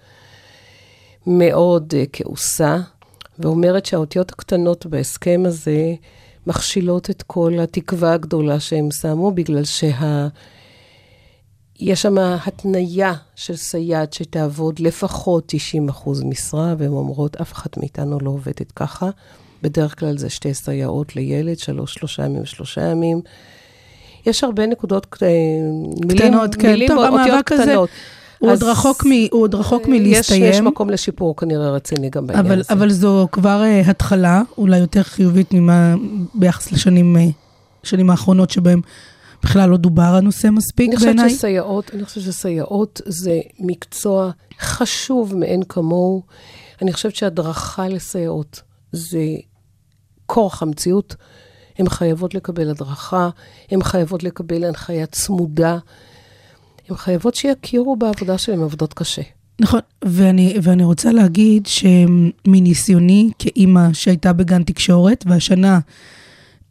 מאוד 1.27 1.93
uh, 1.95 2.09
כעוסה, 2.13 2.77
ואומרת 3.39 3.87
שהאותיות 3.87 4.33
הקטנות 4.33 4.87
בהסכם 4.87 5.43
הזה 5.47 5.95
מכשילות 6.47 7.11
את 7.11 7.23
כל 7.23 7.53
התקווה 7.63 8.13
הגדולה 8.13 8.61
שהם 8.61 8.89
שמו, 8.91 9.31
בגלל 9.31 9.65
שה... 9.65 10.29
יש 11.81 12.03
שם 12.03 12.19
התניה 12.19 13.15
של 13.35 13.57
סייעת 13.57 14.13
שתעבוד 14.13 14.81
לפחות 14.81 15.45
90 15.47 15.89
אחוז 15.89 16.23
משרה, 16.23 16.75
והן 16.79 16.91
אומרות, 16.91 17.37
אף 17.37 17.53
אחת 17.53 17.77
מאיתנו 17.77 18.19
לא 18.21 18.31
עובדת 18.31 18.73
ככה. 18.73 19.11
בדרך 19.63 19.99
כלל 19.99 20.19
זה 20.19 20.31
שתי 20.31 20.55
סייעות 20.55 21.17
לילד, 21.17 21.59
שלוש, 21.59 21.95
שלושה 21.95 22.25
ימים 22.25 22.43
ושלושה 22.43 22.81
ימים. 22.81 23.21
יש 24.29 24.45
הרבה 24.45 24.67
נקודות, 24.67 25.17
אה, 25.23 25.29
מילים, 26.07 26.19
קטנות, 26.19 26.55
כן. 26.55 26.71
מילים, 26.71 26.89
טוב, 26.89 26.99
המאבק 26.99 27.53
הזה, 27.53 27.63
קטנות. 27.63 27.89
הוא 28.39 28.51
עוד 28.51 28.63
רחוק, 28.63 29.07
מ, 29.07 29.11
הוא 29.31 29.43
עוד 29.43 29.55
רחוק 29.55 29.83
יש, 29.83 29.89
יש 29.89 30.01
מלהסתיים, 30.01 30.65
מקום 30.65 30.91
לשיפור 30.91 31.37
כנראה 31.37 31.71
רציני 31.71 32.11
גם 32.11 32.27
בעניין 32.27 32.47
אבל, 32.47 32.61
הזה. 32.61 32.73
אבל 32.73 32.91
זו 32.91 33.29
כבר 33.33 33.63
uh, 33.63 33.91
התחלה, 33.91 34.43
אולי 34.59 34.79
יותר 34.79 35.03
חיובית 35.03 35.55
ממה 35.55 35.95
ביחס 36.35 36.73
לשנים 36.73 37.17
uh, 37.17 37.33
שנים 37.83 38.11
האחרונות 38.11 38.51
שבהם 38.51 38.81
בכלל 39.43 39.71
לא 39.71 39.77
דובר 39.77 40.03
הנושא 40.03 40.49
מספיק 40.51 40.89
אני 40.89 40.97
חושבת 40.97 41.15
בעיניי. 41.17 41.31
שסייעות, 41.31 41.91
אני 41.95 42.05
חושבת 42.05 42.25
שסייעות 42.25 43.01
זה 43.07 43.41
מקצוע 43.59 44.31
חשוב 44.61 45.37
מאין 45.37 45.63
כמוהו. 45.69 46.23
אני 46.83 46.93
חושבת 46.93 47.17
שהדרכה 47.17 47.89
לסייעות 47.89 48.63
זה 48.93 49.25
כורח 50.27 50.63
המציאות. 50.63 51.17
הן 51.79 51.89
חייבות 51.89 52.35
לקבל 52.35 52.71
הדרכה, 52.71 53.29
הן 53.71 53.83
חייבות 53.83 54.23
לקבל 54.23 54.65
הנחיה 54.65 55.07
צמודה. 55.07 55.79
הן 56.89 56.97
חייבות 56.97 57.35
שיכירו 57.35 57.97
בעבודה 57.97 58.39
שלהן, 58.39 58.63
עבודות 58.63 58.95
קשה. 58.95 59.23
נכון, 59.61 59.81
ואני, 60.05 60.57
ואני 60.63 60.85
רוצה 60.85 61.13
להגיד 61.13 61.67
שמניסיוני 61.67 63.31
כאימא 63.39 63.93
שהייתה 63.93 64.33
בגן 64.33 64.63
תקשורת, 64.63 65.25
והשנה 65.29 65.79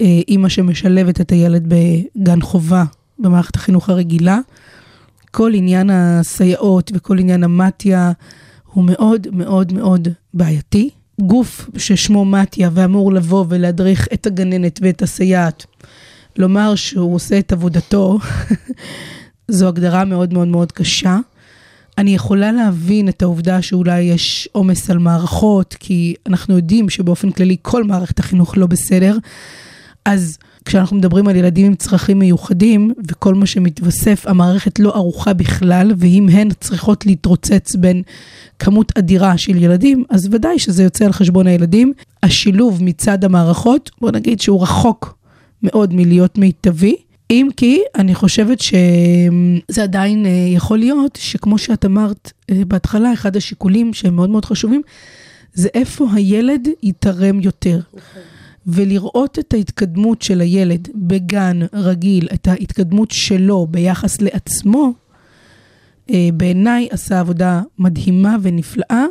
אה, 0.02 0.20
אימא 0.28 0.50
שמשלבת 0.50 1.22
את 1.22 1.32
הילד 1.32 1.74
בגן 1.74 2.41
חובה 2.41 2.84
במערכת 3.20 3.56
החינוך 3.56 3.89
הרגילה, 3.89 4.39
כל 5.32 5.52
עניין 5.54 5.89
הסייעות 5.89 6.91
וכל 6.96 7.20
עניין 7.20 7.43
המתיה 7.43 8.12
הוא 8.74 8.84
מאוד 8.84 9.28
מאוד 9.32 9.74
מאוד 9.74 10.08
בעייתי. 10.34 10.89
גוף 11.21 11.69
ששמו 11.77 12.25
מתיה 12.25 12.69
ואמור 12.73 13.13
לבוא 13.13 13.45
ולהדריך 13.49 14.08
את 14.13 14.25
הגננת 14.25 14.80
ואת 14.84 15.01
הסייעת, 15.01 15.65
לומר 16.38 16.75
שהוא 16.75 17.15
עושה 17.15 17.39
את 17.39 17.51
עבודתו, 17.51 18.19
זו 19.47 19.67
הגדרה 19.67 20.06
מאוד 20.06 20.34
מאוד 20.34 20.47
מאוד 20.47 20.71
קשה. 20.71 21.17
אני 21.97 22.15
יכולה 22.15 22.51
להבין 22.51 23.10
את 23.10 23.21
העובדה 23.21 23.62
שאולי 23.62 24.01
יש 24.01 24.49
עומס 24.51 24.89
על 24.89 24.97
מערכות, 24.97 25.75
כי 25.80 26.15
אנחנו 26.25 26.56
יודעים 26.56 26.89
שבאופן 26.89 27.32
כללי 27.32 27.58
כל 27.62 27.84
מערכת 27.84 28.19
החינוך 28.19 28.58
לא 28.58 28.67
בסדר. 28.67 29.17
אז 30.06 30.38
כשאנחנו 30.67 30.97
מדברים 30.97 31.27
על 31.27 31.36
ילדים 31.36 31.65
עם 31.65 31.75
צרכים 31.75 32.19
מיוחדים, 32.19 32.93
וכל 33.08 33.34
מה 33.34 33.45
שמתווסף, 33.45 34.27
המערכת 34.27 34.80
לא 34.80 34.95
ערוכה 34.95 35.34
בכלל, 35.34 35.93
ואם 35.97 36.30
הן 36.32 36.49
צריכות 36.60 37.06
להתרוצץ 37.06 37.75
בין 37.75 38.01
כמות 38.60 38.97
אדירה 38.97 39.38
של 39.38 39.63
ילדים, 39.63 40.03
אז 40.10 40.27
ודאי 40.32 40.60
שזה 40.60 40.84
יוצא 40.84 41.06
על 41.06 41.12
חשבון 41.12 41.47
הילדים. 41.47 41.93
השילוב 42.23 42.84
מצד 42.84 43.23
המערכות, 43.23 43.91
בוא 44.01 44.12
נגיד 44.12 44.41
שהוא 44.41 44.63
רחוק 44.63 45.17
מאוד 45.63 45.93
מלהיות 45.93 46.38
מיטבי. 46.38 46.95
אם 47.32 47.47
כי 47.58 47.82
אני 47.95 48.15
חושבת 48.15 48.60
שזה 48.60 49.84
עדיין 49.84 50.25
אה, 50.25 50.32
יכול 50.32 50.80
להיות 50.80 51.19
שכמו 51.21 51.58
שאת 51.58 51.86
אמרת 51.86 52.32
אה, 52.49 52.62
בהתחלה, 52.67 53.13
אחד 53.13 53.38
השיקולים 53.38 53.93
שהם 53.93 54.15
מאוד 54.15 54.30
מאוד 54.30 54.45
חשובים, 54.45 54.82
זה 55.53 55.69
איפה 55.73 56.08
הילד 56.13 56.67
יתרם 56.84 57.39
יותר. 57.39 57.80
ולראות 58.67 59.39
את 59.39 59.53
ההתקדמות 59.53 60.21
של 60.21 60.41
הילד 60.41 60.88
בגן 60.95 61.60
רגיל, 61.73 62.27
את 62.34 62.47
ההתקדמות 62.47 63.12
שלו 63.12 63.67
ביחס 63.71 64.21
לעצמו, 64.21 64.93
אה, 66.10 66.30
בעיניי 66.34 66.88
עשה 66.91 67.19
עבודה 67.19 67.62
מדהימה 67.80 68.36
ונפלאה, 68.41 69.06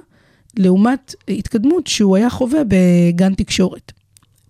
לעומת 0.57 1.15
התקדמות 1.29 1.87
שהוא 1.87 2.17
היה 2.17 2.31
חווה 2.31 2.61
בגן 2.69 3.35
תקשורת. 3.35 3.93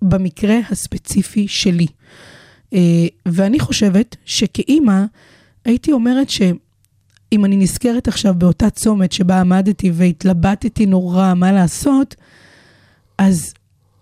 במקרה 0.02 0.58
הספציפי 0.70 1.48
שלי. 1.48 1.86
אה, 2.74 3.06
ואני 3.26 3.60
חושבת 3.60 4.16
שכאימא, 4.24 5.04
הייתי 5.64 5.92
אומרת 5.92 6.30
שאם 6.30 7.44
אני 7.44 7.56
נזכרת 7.56 8.08
עכשיו 8.08 8.34
באותה 8.34 8.70
צומת 8.70 9.12
שבה 9.12 9.40
עמדתי 9.40 9.90
והתלבטתי 9.94 10.86
נורא 10.86 11.34
מה 11.34 11.52
לעשות, 11.52 12.14
אז 13.18 13.54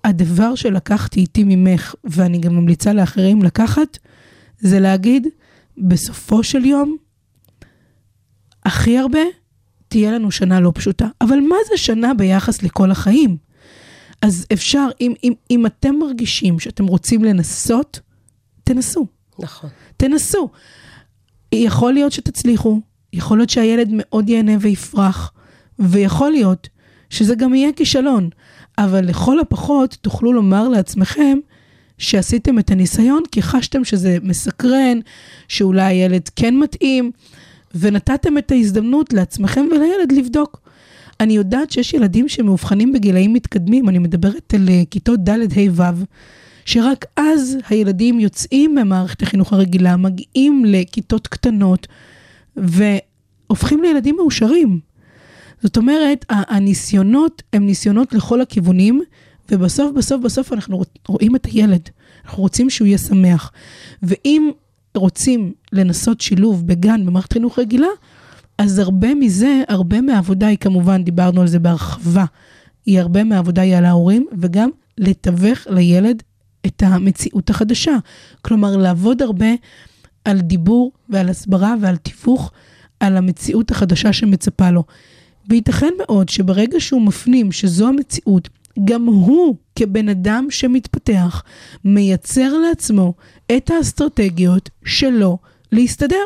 הדבר 0.05 0.55
שלקחתי 0.55 1.21
איתי 1.21 1.45
ממך, 1.47 1.95
ואני 2.05 2.39
גם 2.39 2.57
ממליצה 2.57 2.93
לאחרים 2.93 3.43
לקחת, 3.43 3.99
זה 4.59 4.81
להגיד, 4.81 5.27
בסופו 5.79 6.43
של 6.43 6.65
יום, 6.65 6.97
הכי 8.65 8.99
הרבה, 8.99 9.21
תהיה 9.89 10.13
לנו 10.13 10.31
שנה 10.31 10.61
לא 10.61 10.73
פשוטה. 10.75 11.09
אבל 11.21 11.41
מה 11.41 11.57
זה 11.71 11.77
שנה 11.77 12.15
ביחס 12.15 12.63
לכל 12.63 12.91
החיים? 12.91 13.37
אז 14.23 14.47
אפשר, 14.53 14.89
אם, 15.01 15.15
אם, 15.25 15.33
אם 15.51 15.67
אתם 15.67 15.95
מרגישים 15.95 16.61
שאתם 16.61 16.87
רוצים 16.87 17.25
לנסות, 17.25 18.01
תנסו. 18.65 19.07
נכון. 19.39 19.71
תנסו. 19.97 20.51
יכול 21.53 21.93
להיות 21.93 22.13
שתצליחו, 22.13 22.81
יכול 23.13 23.39
להיות 23.39 23.51
שהילד 23.51 23.89
מאוד 23.93 24.29
ייהנה 24.29 24.53
ויפרח, 24.61 25.33
ויכול 25.79 26.31
להיות 26.31 26.69
שזה 27.11 27.35
גם 27.35 27.55
יהיה 27.55 27.73
כישלון, 27.73 28.31
אבל 28.79 29.05
לכל 29.05 29.41
הפחות 29.41 29.97
תוכלו 30.01 30.33
לומר 30.33 30.69
לעצמכם 30.69 31.39
שעשיתם 31.99 32.59
את 32.59 32.71
הניסיון 32.71 33.23
כי 33.33 33.43
חשתם 33.43 33.85
שזה 33.85 34.19
מסקרן, 34.23 34.99
שאולי 35.49 35.83
הילד 35.83 36.29
כן 36.37 36.57
מתאים, 36.57 37.11
ונתתם 37.75 38.39
את 38.39 38.51
ההזדמנות 38.51 39.13
לעצמכם 39.13 39.67
ולילד 39.71 40.13
לבדוק. 40.13 40.61
אני 41.21 41.33
יודעת 41.33 41.71
שיש 41.71 41.95
ילדים 41.95 42.29
שמאובחנים 42.29 42.93
בגילאים 42.93 43.33
מתקדמים, 43.33 43.89
אני 43.89 43.99
מדברת 43.99 44.55
על 44.55 44.69
אה, 44.69 44.83
כיתות 44.91 45.21
ד', 45.21 45.31
ה', 45.31 45.71
ו', 45.73 46.05
שרק 46.65 47.05
אז 47.17 47.59
הילדים 47.69 48.21
יוצאים 48.21 48.75
ממערכת 48.75 49.23
החינוך 49.23 49.53
הרגילה, 49.53 49.97
מגיעים 49.97 50.65
לכיתות 50.65 51.27
קטנות, 51.27 51.87
והופכים 52.57 53.83
לילדים 53.83 54.17
מאושרים. 54.17 54.81
זאת 55.63 55.77
אומרת, 55.77 56.25
הניסיונות 56.29 57.43
הם 57.53 57.67
ניסיונות 57.67 58.13
לכל 58.13 58.41
הכיוונים, 58.41 59.03
ובסוף, 59.51 59.93
בסוף, 59.97 60.23
בסוף 60.23 60.53
אנחנו 60.53 60.83
רואים 61.09 61.37
את 61.37 61.47
הילד. 61.47 61.89
אנחנו 62.25 62.43
רוצים 62.43 62.71
שהוא 62.71 62.87
יהיה 62.87 62.99
שמח. 62.99 63.53
ואם 64.03 64.51
רוצים 64.97 65.53
לנסות 65.73 66.21
שילוב 66.21 66.67
בגן, 66.67 67.07
במערכת 67.07 67.33
חינוך 67.33 67.59
רגילה, 67.59 67.89
אז 68.59 68.79
הרבה 68.79 69.15
מזה, 69.15 69.63
הרבה 69.69 70.01
מהעבודה 70.01 70.47
היא 70.47 70.59
כמובן, 70.59 71.05
דיברנו 71.05 71.41
על 71.41 71.47
זה 71.47 71.59
בהרחבה 71.59 72.25
היא 72.87 73.01
הרבה 73.01 73.25
מהעבודה 73.25 73.63
היא 73.63 73.77
על 73.77 73.85
ההורים, 73.85 74.27
וגם 74.39 74.71
לתווך 74.99 75.59
לילד 75.71 76.23
את 76.67 76.83
המציאות 76.87 77.51
החדשה. 77.51 77.97
כלומר, 78.43 78.77
לעבוד 78.77 79.23
הרבה 79.23 79.47
על 80.25 80.41
דיבור 80.41 80.93
ועל 81.09 81.29
הסברה 81.29 81.75
ועל 81.81 81.97
תיווך 81.97 82.53
על 83.01 83.17
המציאות 83.17 83.71
החדשה 83.71 84.13
שמצפה 84.13 84.71
לו. 84.71 84.85
וייתכן 85.49 85.93
מאוד 85.99 86.29
שברגע 86.29 86.81
שהוא 86.81 87.03
מפנים 87.03 87.53
שזו 87.53 87.89
המציאות, 87.89 88.49
גם 88.85 89.05
הוא 89.05 89.57
כבן 89.77 90.09
אדם 90.09 90.47
שמתפתח, 90.51 91.43
מייצר 91.85 92.59
לעצמו 92.59 93.15
את 93.57 93.71
האסטרטגיות 93.71 94.71
שלו 94.85 95.39
להסתדר. 95.73 96.25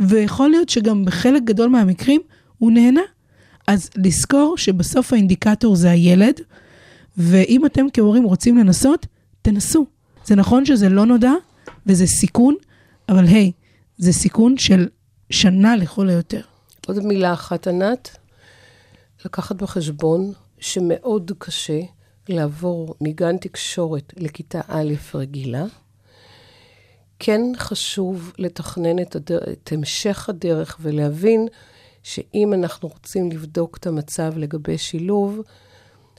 ויכול 0.00 0.48
להיות 0.48 0.68
שגם 0.68 1.04
בחלק 1.04 1.42
גדול 1.42 1.68
מהמקרים 1.68 2.20
הוא 2.58 2.72
נהנה. 2.72 3.00
אז 3.66 3.90
לזכור 3.96 4.58
שבסוף 4.58 5.12
האינדיקטור 5.12 5.76
זה 5.76 5.90
הילד, 5.90 6.40
ואם 7.18 7.66
אתם 7.66 7.86
כהורים 7.92 8.24
רוצים 8.24 8.58
לנסות, 8.58 9.06
תנסו. 9.42 9.86
זה 10.24 10.36
נכון 10.36 10.64
שזה 10.64 10.88
לא 10.88 11.06
נודע 11.06 11.32
וזה 11.86 12.06
סיכון, 12.06 12.54
אבל 13.08 13.24
היי, 13.24 13.52
זה 13.98 14.12
סיכון 14.12 14.56
של 14.56 14.88
שנה 15.30 15.76
לכל 15.76 16.08
היותר. 16.08 16.40
עוד 16.86 17.06
מילה 17.06 17.32
אחת, 17.32 17.66
ענת. 17.66 18.16
לקחת 19.24 19.56
בחשבון 19.56 20.32
שמאוד 20.58 21.32
קשה 21.38 21.80
לעבור 22.28 22.94
מגן 23.00 23.36
תקשורת 23.36 24.12
לכיתה 24.16 24.60
א' 24.68 24.94
רגילה. 25.14 25.64
כן 27.18 27.40
חשוב 27.56 28.32
לתכנן 28.38 28.98
את, 28.98 29.16
הדר... 29.16 29.38
את 29.52 29.72
המשך 29.72 30.28
הדרך 30.28 30.76
ולהבין 30.80 31.48
שאם 32.02 32.54
אנחנו 32.54 32.88
רוצים 32.88 33.32
לבדוק 33.32 33.76
את 33.76 33.86
המצב 33.86 34.32
לגבי 34.36 34.78
שילוב, 34.78 35.40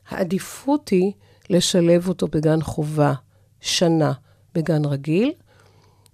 העדיפות 0.10 0.90
היא 0.90 1.12
לשלב 1.50 2.08
אותו 2.08 2.28
בגן 2.28 2.62
חובה 2.62 3.14
שנה 3.62 4.14
בגן 4.56 4.86
רגיל, 4.86 5.32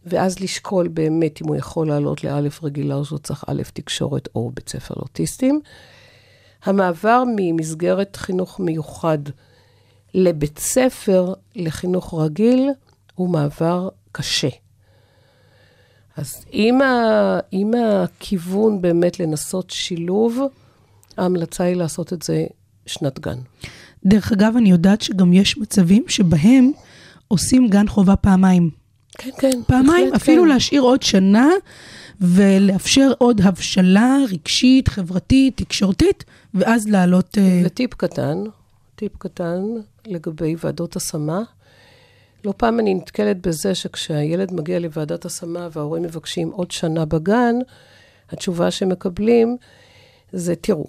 ואז 0.05 0.39
לשקול 0.39 0.87
באמת 0.87 1.41
אם 1.41 1.47
הוא 1.47 1.55
יכול 1.55 1.87
לעלות 1.87 2.23
לאלף 2.23 2.63
רגילה 2.63 2.95
או 2.95 3.05
שהוא 3.05 3.19
צריך 3.19 3.43
א' 3.47 3.61
תקשורת 3.73 4.29
או 4.35 4.51
בית 4.53 4.69
ספר 4.69 4.93
לאוטיסטים. 4.97 5.61
המעבר 6.67 7.23
ממסגרת 7.35 8.15
חינוך 8.15 8.59
מיוחד 8.59 9.17
לבית 10.13 10.59
ספר 10.59 11.33
לחינוך 11.55 12.13
רגיל 12.13 12.69
הוא 13.15 13.29
מעבר 13.29 13.89
קשה. 14.11 14.49
אז 16.17 16.45
אם, 16.53 16.81
ה, 16.81 17.39
אם 17.53 17.71
הכיוון 17.83 18.81
באמת 18.81 19.19
לנסות 19.19 19.69
שילוב, 19.69 20.39
ההמלצה 21.17 21.63
היא 21.63 21.75
לעשות 21.75 22.13
את 22.13 22.21
זה 22.21 22.45
שנת 22.85 23.19
גן. 23.19 23.37
דרך 24.05 24.31
אגב, 24.31 24.53
אני 24.57 24.69
יודעת 24.69 25.01
שגם 25.01 25.33
יש 25.33 25.57
מצבים 25.57 26.03
שבהם 26.07 26.71
עושים 27.27 27.67
גן 27.67 27.87
חובה 27.87 28.15
פעמיים. 28.15 28.69
כן, 29.17 29.29
כן. 29.37 29.59
פעמיים, 29.67 30.13
אפילו 30.13 30.43
כן. 30.43 30.49
להשאיר 30.49 30.81
עוד 30.81 31.03
שנה 31.03 31.49
ולאפשר 32.21 33.11
עוד 33.17 33.41
הבשלה 33.41 34.17
רגשית, 34.31 34.87
חברתית, 34.87 35.57
תקשורתית, 35.57 36.23
ואז 36.53 36.87
לעלות... 36.87 37.37
אה, 37.37 37.61
וטיפ 37.65 37.93
קטן, 37.93 38.43
טיפ 38.95 39.17
קטן 39.17 39.63
לגבי 40.07 40.55
ועדות 40.63 40.95
השמה. 40.95 41.41
לא 42.45 42.53
פעם 42.57 42.79
אני 42.79 42.93
נתקלת 42.93 43.47
בזה 43.47 43.75
שכשהילד 43.75 44.53
מגיע 44.53 44.79
לוועדת 44.79 45.25
השמה 45.25 45.67
וההורים 45.71 46.03
מבקשים 46.03 46.49
עוד 46.49 46.71
שנה 46.71 47.05
בגן, 47.05 47.55
התשובה 48.31 48.71
שמקבלים 48.71 49.57
זה, 50.31 50.55
תראו, 50.55 50.85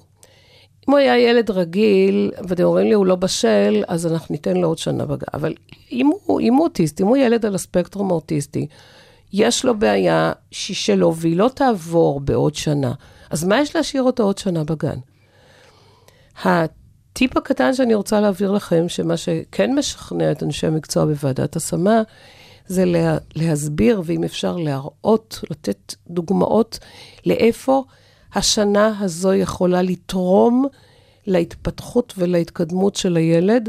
אם 0.89 0.93
הוא 0.93 0.99
היה 0.99 1.19
ילד 1.19 1.51
רגיל, 1.51 2.31
ואתם 2.49 2.63
אומרים 2.63 2.87
לי 2.87 2.95
הוא 2.95 3.07
לא 3.07 3.17
בשל, 3.17 3.83
אז 3.89 4.07
אנחנו 4.07 4.33
ניתן 4.33 4.57
לו 4.57 4.69
עוד 4.69 4.79
שנה 4.79 5.07
בגן. 5.07 5.27
אבל 5.35 5.55
אם 5.93 6.11
הוא, 6.25 6.41
אם 6.41 6.55
הוא 6.55 6.65
אוטיסט, 6.65 7.01
אם 7.01 7.07
הוא 7.07 7.17
ילד 7.17 7.47
על 7.47 7.55
הספקטרום 7.55 8.11
האוטיסטי, 8.11 8.67
יש 9.33 9.65
לו 9.65 9.79
בעיה 9.79 10.33
שהיא 10.51 10.77
שלו 10.77 11.17
והיא 11.17 11.37
לא 11.37 11.51
תעבור 11.55 12.21
בעוד 12.21 12.55
שנה, 12.55 12.93
אז 13.31 13.45
מה 13.45 13.61
יש 13.61 13.77
להשאיר 13.77 14.03
אותו 14.03 14.23
עוד 14.23 14.39
שנה 14.39 14.65
בגן? 14.65 14.99
הטיפ 16.45 17.37
הקטן 17.37 17.75
שאני 17.75 17.95
רוצה 17.95 18.21
להעביר 18.21 18.53
לכם, 18.53 18.89
שמה 18.89 19.17
שכן 19.17 19.75
משכנע 19.75 20.33
את 20.33 20.43
אנשי 20.43 20.67
המקצוע 20.67 21.05
בוועדת 21.05 21.57
השמה, 21.57 22.03
זה 22.67 22.85
לה, 22.85 23.19
להסביר, 23.37 24.03
ואם 24.05 24.25
אפשר 24.25 24.57
להראות, 24.57 25.41
לתת 25.51 25.95
דוגמאות 26.11 26.79
לאיפה 27.27 27.85
השנה 28.35 28.93
הזו 29.01 29.35
יכולה 29.35 29.83
לתרום 29.83 30.67
להתפתחות 31.27 32.15
ולהתקדמות 32.19 32.97
של 32.97 33.17
הילד, 33.17 33.69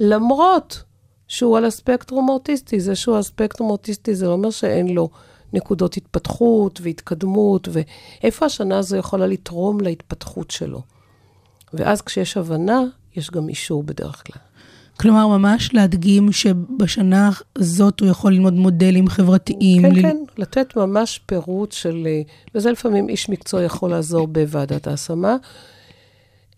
למרות 0.00 0.82
שהוא 1.30 1.56
על 1.58 1.64
הספקטרום 1.64 2.28
האוטיסטי. 2.30 2.80
זה 2.80 2.94
שהוא 2.96 3.14
על 3.14 3.20
הספקטרום 3.20 3.68
האוטיסטי, 3.70 4.14
זה 4.14 4.26
לא 4.26 4.32
אומר 4.32 4.50
שאין 4.50 4.88
לו 4.88 5.08
נקודות 5.52 5.96
התפתחות 5.96 6.80
והתקדמות, 6.82 7.68
ואיפה 7.72 8.46
השנה 8.46 8.78
הזו 8.78 8.96
יכולה 8.96 9.26
לתרום 9.26 9.80
להתפתחות 9.80 10.50
שלו. 10.50 10.82
ואז 11.74 12.02
כשיש 12.02 12.36
הבנה, 12.36 12.82
יש 13.16 13.30
גם 13.30 13.48
אישור 13.48 13.82
בדרך 13.82 14.22
כלל. 14.26 14.42
כלומר, 15.00 15.26
ממש 15.26 15.74
להדגים 15.74 16.32
שבשנה 16.32 17.30
הזאת 17.56 18.00
הוא 18.00 18.08
יכול 18.08 18.32
ללמוד 18.32 18.54
מודלים 18.54 19.08
חברתיים. 19.08 19.82
כן, 19.82 19.92
ל- 19.92 20.02
כן, 20.02 20.16
לתת 20.38 20.76
ממש 20.76 21.20
פירוט 21.26 21.72
של, 21.72 22.06
אה, 22.06 22.22
וזה 22.54 22.72
לפעמים 22.72 23.08
איש 23.08 23.28
מקצוע 23.28 23.62
יכול 23.62 23.90
לעזור 23.90 24.26
בוועדת 24.26 24.86
ההשמה. 24.86 25.36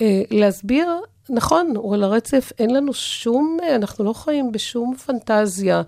אה, 0.01 0.23
להסביר, 0.31 0.89
נכון, 1.31 1.73
הוא 1.77 1.95
על 1.95 2.05
הרצף, 2.05 2.53
אין 2.59 2.75
לנו 2.75 2.95
שום, 2.95 3.57
אנחנו 3.75 4.05
לא 4.05 4.13
חיים 4.13 4.53
בשום 4.53 4.95
פנטזיה 4.97 5.83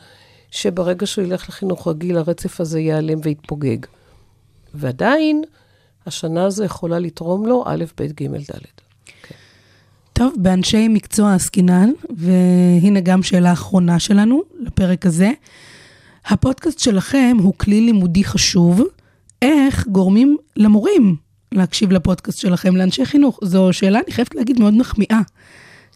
שברגע 0.50 1.06
שהוא 1.06 1.24
ילך 1.24 1.48
לחינוך 1.48 1.88
רגיל, 1.88 2.16
הרצף 2.16 2.60
הזה 2.60 2.80
ייעלם 2.80 3.18
ויתפוגג. 3.22 3.78
ועדיין, 4.74 5.42
השנה 6.06 6.44
הזו 6.44 6.64
יכולה 6.64 6.98
לתרום 6.98 7.46
לו 7.46 7.64
א', 7.66 7.84
ב', 8.00 8.02
ג', 8.02 8.36
ד'. 8.36 8.58
טוב, 10.12 10.34
באנשי 10.36 10.88
מקצוע 10.88 11.34
עסקינן, 11.34 11.90
והנה 12.16 13.00
גם 13.00 13.22
שאלה 13.22 13.52
אחרונה 13.52 13.98
שלנו 13.98 14.42
לפרק 14.60 15.06
הזה. 15.06 15.30
הפודקאסט 16.26 16.78
שלכם 16.78 17.36
הוא 17.42 17.54
כלי 17.56 17.80
לימודי 17.80 18.24
חשוב. 18.24 18.82
איך 19.42 19.86
גורמים 19.88 20.36
למורים 20.56 21.16
להקשיב 21.54 21.92
לפודקאסט 21.92 22.38
שלכם, 22.38 22.76
לאנשי 22.76 23.04
חינוך? 23.04 23.38
זו 23.42 23.68
שאלה, 23.72 23.98
אני 24.06 24.12
חייבת 24.12 24.34
להגיד, 24.34 24.60
מאוד 24.60 24.74
מחמיאה 24.74 25.20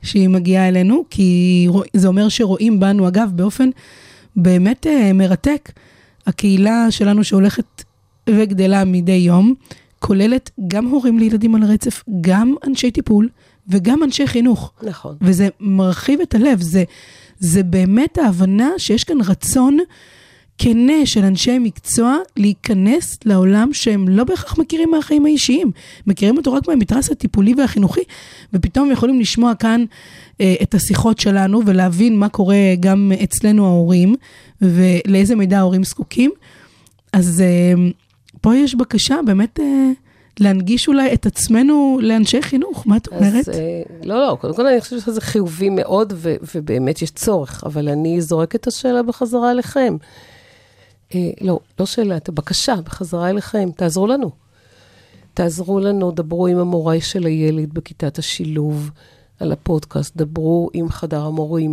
שהיא 0.02 0.28
מגיעה 0.28 0.68
אלינו, 0.68 1.04
כי 1.10 1.68
זה 1.94 2.08
אומר 2.08 2.28
שרואים 2.28 2.80
בנו, 2.80 3.08
אגב, 3.08 3.30
באופן 3.34 3.68
באמת 4.36 4.86
אה, 4.86 5.12
מרתק. 5.12 5.72
הקהילה 6.26 6.90
שלנו 6.90 7.24
שהולכת 7.24 7.84
וגדלה 8.30 8.84
מדי 8.84 9.12
יום, 9.12 9.54
כוללת 9.98 10.50
גם 10.68 10.86
הורים 10.86 11.18
לילדים 11.18 11.54
על 11.54 11.62
הרצף, 11.62 12.04
גם 12.20 12.54
אנשי 12.66 12.90
טיפול 12.90 13.28
וגם 13.68 14.02
אנשי 14.02 14.26
חינוך. 14.26 14.72
נכון. 14.82 15.16
וזה 15.20 15.48
מרחיב 15.60 16.20
את 16.20 16.34
הלב, 16.34 16.60
זה, 16.60 16.84
זה 17.38 17.62
באמת 17.62 18.18
ההבנה 18.18 18.68
שיש 18.78 19.04
כאן 19.04 19.20
רצון 19.20 19.78
כנה 20.58 21.06
של 21.06 21.24
אנשי 21.24 21.58
מקצוע 21.58 22.16
להיכנס 22.36 23.18
לעולם 23.24 23.72
שהם 23.72 24.08
לא 24.08 24.24
בהכרח 24.24 24.58
מכירים 24.58 24.90
מהחיים 24.90 25.26
האישיים, 25.26 25.70
מכירים 26.06 26.36
אותו 26.36 26.52
רק 26.52 26.68
מהמתרס 26.68 27.10
הטיפולי 27.10 27.54
והחינוכי, 27.54 28.00
ופתאום 28.52 28.90
יכולים 28.90 29.20
לשמוע 29.20 29.54
כאן 29.54 29.84
אה, 30.40 30.54
את 30.62 30.74
השיחות 30.74 31.18
שלנו 31.18 31.60
ולהבין 31.66 32.16
מה 32.16 32.28
קורה 32.28 32.56
גם 32.80 33.12
אצלנו 33.24 33.66
ההורים, 33.66 34.14
ולאיזה 34.62 35.36
מידע 35.36 35.58
ההורים 35.58 35.84
זקוקים. 35.84 36.30
אז 37.12 37.40
אה, 37.40 37.90
פה 38.40 38.56
יש 38.56 38.74
בקשה 38.74 39.16
באמת 39.26 39.60
אה, 39.60 39.90
להנגיש 40.40 40.88
אולי 40.88 41.12
את 41.14 41.26
עצמנו 41.26 41.98
לאנשי 42.02 42.42
חינוך, 42.42 42.86
מה 42.86 42.96
את 42.96 43.08
אומרת? 43.08 43.48
אז 43.48 43.48
אה, 43.48 43.82
לא, 44.04 44.26
לא, 44.26 44.36
קודם 44.40 44.54
כל 44.54 44.66
אני 44.66 44.80
חושבת 44.80 45.02
שזה 45.02 45.20
חיובי 45.20 45.70
מאוד, 45.70 46.12
ו- 46.16 46.36
ובאמת 46.54 47.02
יש 47.02 47.10
צורך, 47.10 47.64
אבל 47.66 47.88
אני 47.88 48.20
זורקת 48.20 48.60
את 48.60 48.66
השאלה 48.66 49.02
בחזרה 49.02 49.50
אליכם. 49.50 49.96
אה, 51.14 51.30
לא, 51.40 51.58
לא 51.78 51.86
שאלה, 51.86 52.16
את 52.16 52.28
הבקשה 52.28 52.74
בחזרה 52.84 53.30
אליכם, 53.30 53.68
תעזרו 53.76 54.06
לנו. 54.06 54.30
תעזרו 55.34 55.80
לנו, 55.80 56.10
דברו 56.10 56.46
עם 56.46 56.58
המורה 56.58 57.00
של 57.00 57.26
הילד 57.26 57.74
בכיתת 57.74 58.18
השילוב 58.18 58.90
על 59.40 59.52
הפודקאסט, 59.52 60.16
דברו 60.16 60.70
עם 60.72 60.88
חדר 60.88 61.24
המורים 61.24 61.72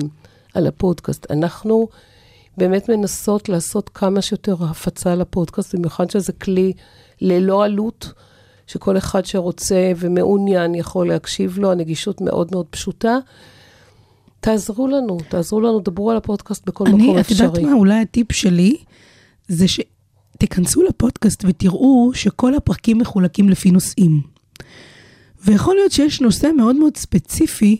על 0.53 0.67
הפודקאסט. 0.67 1.31
אנחנו 1.31 1.87
באמת 2.57 2.89
מנסות 2.89 3.49
לעשות 3.49 3.89
כמה 3.89 4.21
שיותר 4.21 4.55
הפצה 4.63 5.15
לפודקאסט, 5.15 5.75
במיוחד 5.75 6.09
שזה 6.09 6.33
כלי 6.33 6.73
ללא 7.21 7.65
עלות, 7.65 8.13
שכל 8.67 8.97
אחד 8.97 9.25
שרוצה 9.25 9.91
ומעוניין 9.97 10.75
יכול 10.75 11.07
להקשיב 11.07 11.57
לו, 11.57 11.71
הנגישות 11.71 12.21
מאוד 12.21 12.47
מאוד 12.51 12.65
פשוטה. 12.69 13.17
תעזרו 14.39 14.87
לנו, 14.87 15.17
תעזרו 15.29 15.61
לנו, 15.61 15.79
דברו 15.79 16.11
על 16.11 16.17
הפודקאסט 16.17 16.65
בכל 16.65 16.83
מקום 16.83 16.99
אני, 16.99 17.15
את 17.15 17.19
אפשרי. 17.19 17.47
יודעת 17.47 17.63
מה, 17.63 17.73
אולי 17.73 18.01
הטיפ 18.01 18.31
שלי, 18.31 18.77
זה 19.47 19.65
שתיכנסו 19.67 20.83
לפודקאסט 20.83 21.45
ותראו 21.47 22.11
שכל 22.13 22.55
הפרקים 22.55 22.97
מחולקים 22.97 23.49
לפי 23.49 23.71
נושאים. 23.71 24.21
ויכול 25.45 25.75
להיות 25.75 25.91
שיש 25.91 26.21
נושא 26.21 26.47
מאוד 26.57 26.75
מאוד 26.75 26.97
ספציפי 26.97 27.77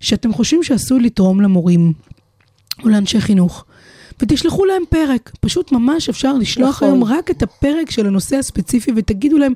שאתם 0.00 0.32
חושבים 0.32 0.62
שעשוי 0.62 1.00
לתרום 1.00 1.40
למורים 1.40 1.92
או 2.82 2.88
לאנשי 2.88 3.20
חינוך. 3.20 3.64
ותשלחו 4.20 4.64
להם 4.64 4.82
פרק, 4.88 5.32
פשוט 5.40 5.72
ממש 5.72 6.08
אפשר 6.08 6.32
לשלוח 6.34 6.68
נכון. 6.68 6.88
היום 6.88 7.04
רק 7.04 7.30
את 7.30 7.42
הפרק 7.42 7.90
של 7.90 8.06
הנושא 8.06 8.36
הספציפי 8.36 8.92
ותגידו 8.96 9.38
להם, 9.38 9.52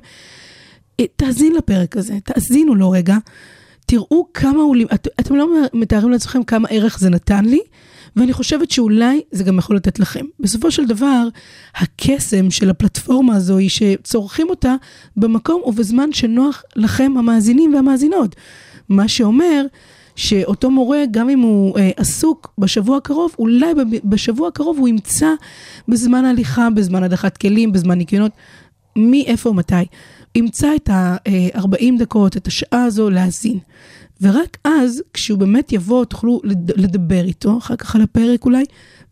"אה, 0.99 1.05
תאזין 1.15 1.53
לפרק 1.53 1.97
הזה, 1.97 2.17
תאזינו 2.23 2.75
לו 2.75 2.91
רגע, 2.91 3.17
תראו 3.85 4.27
כמה 4.33 4.61
הוא, 4.61 4.75
את, 4.93 5.07
אתם 5.19 5.35
לא 5.35 5.47
מתארים 5.73 6.09
לעצמכם 6.09 6.43
כמה 6.43 6.67
ערך 6.71 6.99
זה 6.99 7.09
נתן 7.09 7.45
לי, 7.45 7.59
ואני 8.15 8.33
חושבת 8.33 8.71
שאולי 8.71 9.21
זה 9.31 9.43
גם 9.43 9.57
יכול 9.57 9.75
לתת 9.75 9.99
לכם. 9.99 10.25
בסופו 10.39 10.71
של 10.71 10.85
דבר, 10.85 11.27
הקסם 11.75 12.51
של 12.51 12.69
הפלטפורמה 12.69 13.35
הזו 13.35 13.57
היא 13.57 13.69
שצורכים 13.69 14.49
אותה 14.49 14.75
במקום 15.17 15.61
ובזמן 15.65 16.13
שנוח 16.13 16.63
לכם 16.75 17.11
המאזינים 17.17 17.73
והמאזינות. 17.73 18.35
מה 18.89 19.07
שאומר 19.07 19.65
שאותו 20.15 20.71
מורה, 20.71 21.03
גם 21.11 21.29
אם 21.29 21.39
הוא 21.39 21.77
אה, 21.77 21.91
עסוק 21.97 22.53
בשבוע 22.57 22.97
הקרוב, 22.97 23.35
אולי 23.39 23.73
בשבוע 24.03 24.47
הקרוב 24.47 24.77
הוא 24.77 24.87
ימצא 24.87 25.33
בזמן 25.87 26.25
הליכה, 26.25 26.69
בזמן 26.69 27.03
הדחת 27.03 27.37
כלים, 27.37 27.71
בזמן 27.71 27.97
ניקיונות, 27.97 28.31
מאיפה 28.95 29.49
ומתי. 29.49 29.75
ימצא 30.35 30.75
את 30.75 30.89
ה-40 30.89 31.99
דקות, 31.99 32.37
את 32.37 32.47
השעה 32.47 32.83
הזו 32.83 33.09
להאזין. 33.09 33.59
ורק 34.21 34.57
אז, 34.63 35.01
כשהוא 35.13 35.39
באמת 35.39 35.71
יבוא, 35.71 36.05
תוכלו 36.05 36.41
לד- 36.43 36.71
לדבר 36.81 37.23
איתו, 37.25 37.57
אחר 37.57 37.75
כך 37.75 37.95
על 37.95 38.01
הפרק 38.01 38.45
אולי, 38.45 38.63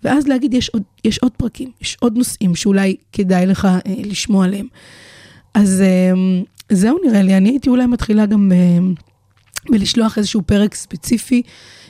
ואז 0.03 0.27
להגיד, 0.27 0.53
יש 0.53 0.69
עוד, 0.69 0.81
יש 1.05 1.17
עוד 1.17 1.31
פרקים, 1.37 1.71
יש 1.81 1.97
עוד 1.99 2.17
נושאים 2.17 2.55
שאולי 2.55 2.95
כדאי 3.13 3.45
לך 3.45 3.65
אה, 3.65 3.79
לשמוע 3.87 4.45
עליהם. 4.45 4.67
אז 5.53 5.81
אה, 5.81 6.11
זהו 6.71 6.97
נראה 7.05 7.21
לי, 7.21 7.37
אני 7.37 7.49
הייתי 7.49 7.69
אולי 7.69 7.85
מתחילה 7.85 8.25
גם 8.25 8.51
אה, 8.51 8.77
בלשלוח 9.69 10.17
איזשהו 10.17 10.41
פרק 10.45 10.75
ספציפי, 10.75 11.41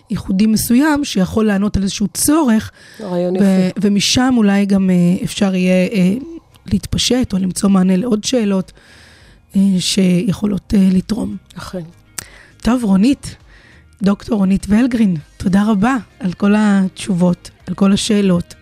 ייחודי 0.09 0.45
מסוים, 0.47 1.05
שיכול 1.05 1.45
לענות 1.45 1.77
על 1.77 1.83
איזשהו 1.83 2.07
צורך, 2.13 2.71
רעיון 3.01 3.33
ו- 3.33 3.39
יפה. 3.39 3.79
ומשם 3.81 4.33
אולי 4.37 4.65
גם 4.65 4.89
אה, 4.89 4.95
אפשר 5.23 5.55
יהיה 5.55 5.87
אה, 5.87 6.13
להתפשט 6.71 7.33
או 7.33 7.37
למצוא 7.37 7.69
מענה 7.69 7.95
לעוד 7.97 8.23
שאלות 8.23 8.71
אה, 9.55 9.61
שיכולות 9.79 10.73
אה, 10.77 10.89
לתרום. 10.91 11.37
אכן. 11.57 11.81
טוב, 12.67 12.83
רונית, 12.83 13.35
דוקטור 14.03 14.37
רונית 14.37 14.65
ולגרין, 14.69 15.15
תודה 15.37 15.63
רבה 15.71 15.95
על 16.19 16.33
כל 16.33 16.53
התשובות, 16.57 17.49
על 17.67 17.73
כל 17.73 17.93
השאלות. 17.93 18.55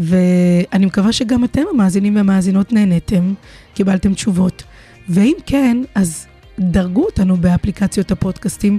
ואני 0.00 0.86
מקווה 0.86 1.12
שגם 1.12 1.44
אתם, 1.44 1.62
המאזינים 1.74 2.16
והמאזינות, 2.16 2.72
נהניתם, 2.72 3.34
קיבלתם 3.74 4.14
תשובות. 4.14 4.62
ואם 5.08 5.34
כן, 5.46 5.76
אז 5.94 6.26
דרגו 6.58 7.04
אותנו 7.04 7.36
באפליקציות 7.36 8.10
הפודקאסטים. 8.10 8.78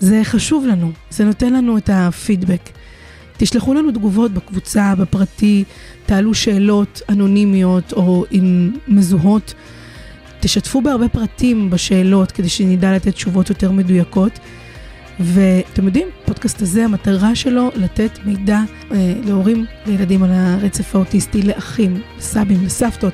זה 0.00 0.20
חשוב 0.24 0.66
לנו, 0.66 0.92
זה 1.10 1.24
נותן 1.24 1.52
לנו 1.52 1.78
את 1.78 1.90
הפידבק. 1.92 2.70
תשלחו 3.36 3.74
לנו 3.74 3.90
תגובות 3.92 4.32
בקבוצה, 4.32 4.94
בפרטי, 4.94 5.64
תעלו 6.06 6.34
שאלות 6.34 7.02
אנונימיות 7.08 7.92
או 7.92 8.24
עם 8.30 8.72
מזוהות. 8.88 9.54
תשתפו 10.42 10.82
בהרבה 10.82 11.08
פרטים 11.08 11.70
בשאלות 11.70 12.32
כדי 12.32 12.48
שנדע 12.48 12.92
לתת 12.92 13.14
תשובות 13.14 13.48
יותר 13.48 13.72
מדויקות. 13.72 14.38
ואתם 15.20 15.86
יודעים, 15.86 16.08
הפודקאסט 16.22 16.62
הזה, 16.62 16.84
המטרה 16.84 17.34
שלו 17.34 17.70
לתת 17.76 18.18
מידע 18.24 18.60
אה, 18.92 19.14
להורים 19.24 19.64
לילדים 19.86 20.22
על 20.22 20.30
הרצף 20.32 20.94
האוטיסטי, 20.94 21.42
לאחים, 21.42 22.00
לסבים, 22.18 22.64
לסבתות, 22.64 23.12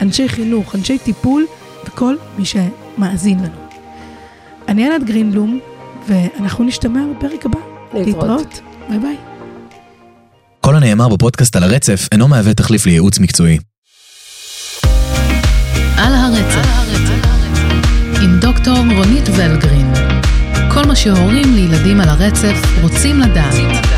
אנשי 0.00 0.28
חינוך, 0.28 0.74
אנשי 0.74 0.98
טיפול 0.98 1.46
וכל 1.86 2.16
מי 2.38 2.44
שמאזין 2.44 3.38
לנו. 3.38 3.68
אני 4.68 4.86
ענת 4.86 5.04
גרינבלום, 5.04 5.60
ואנחנו 6.08 6.64
נשתמע 6.64 7.00
בפרק 7.16 7.46
הבא. 7.46 7.60
להתראות. 7.94 8.60
ביי 8.88 8.98
ביי. 8.98 9.16
כל 10.60 10.76
הנאמר 10.76 11.08
בפודקאסט 11.08 11.56
על 11.56 11.62
הרצף 11.62 12.08
אינו 12.12 12.28
מהווה 12.28 12.54
תחליף 12.54 12.86
לייעוץ 12.86 13.18
מקצועי. 13.18 13.58
על 15.96 16.14
הרצף, 16.14 16.67
דוקטור 18.58 18.96
רונית 18.96 19.28
ולגרין. 19.36 19.92
כל 20.70 20.84
מה 20.86 20.96
שהורים 20.96 21.54
לילדים 21.54 22.00
על 22.00 22.08
הרצף 22.08 22.80
רוצים 22.82 23.20
לדעת. 23.20 23.97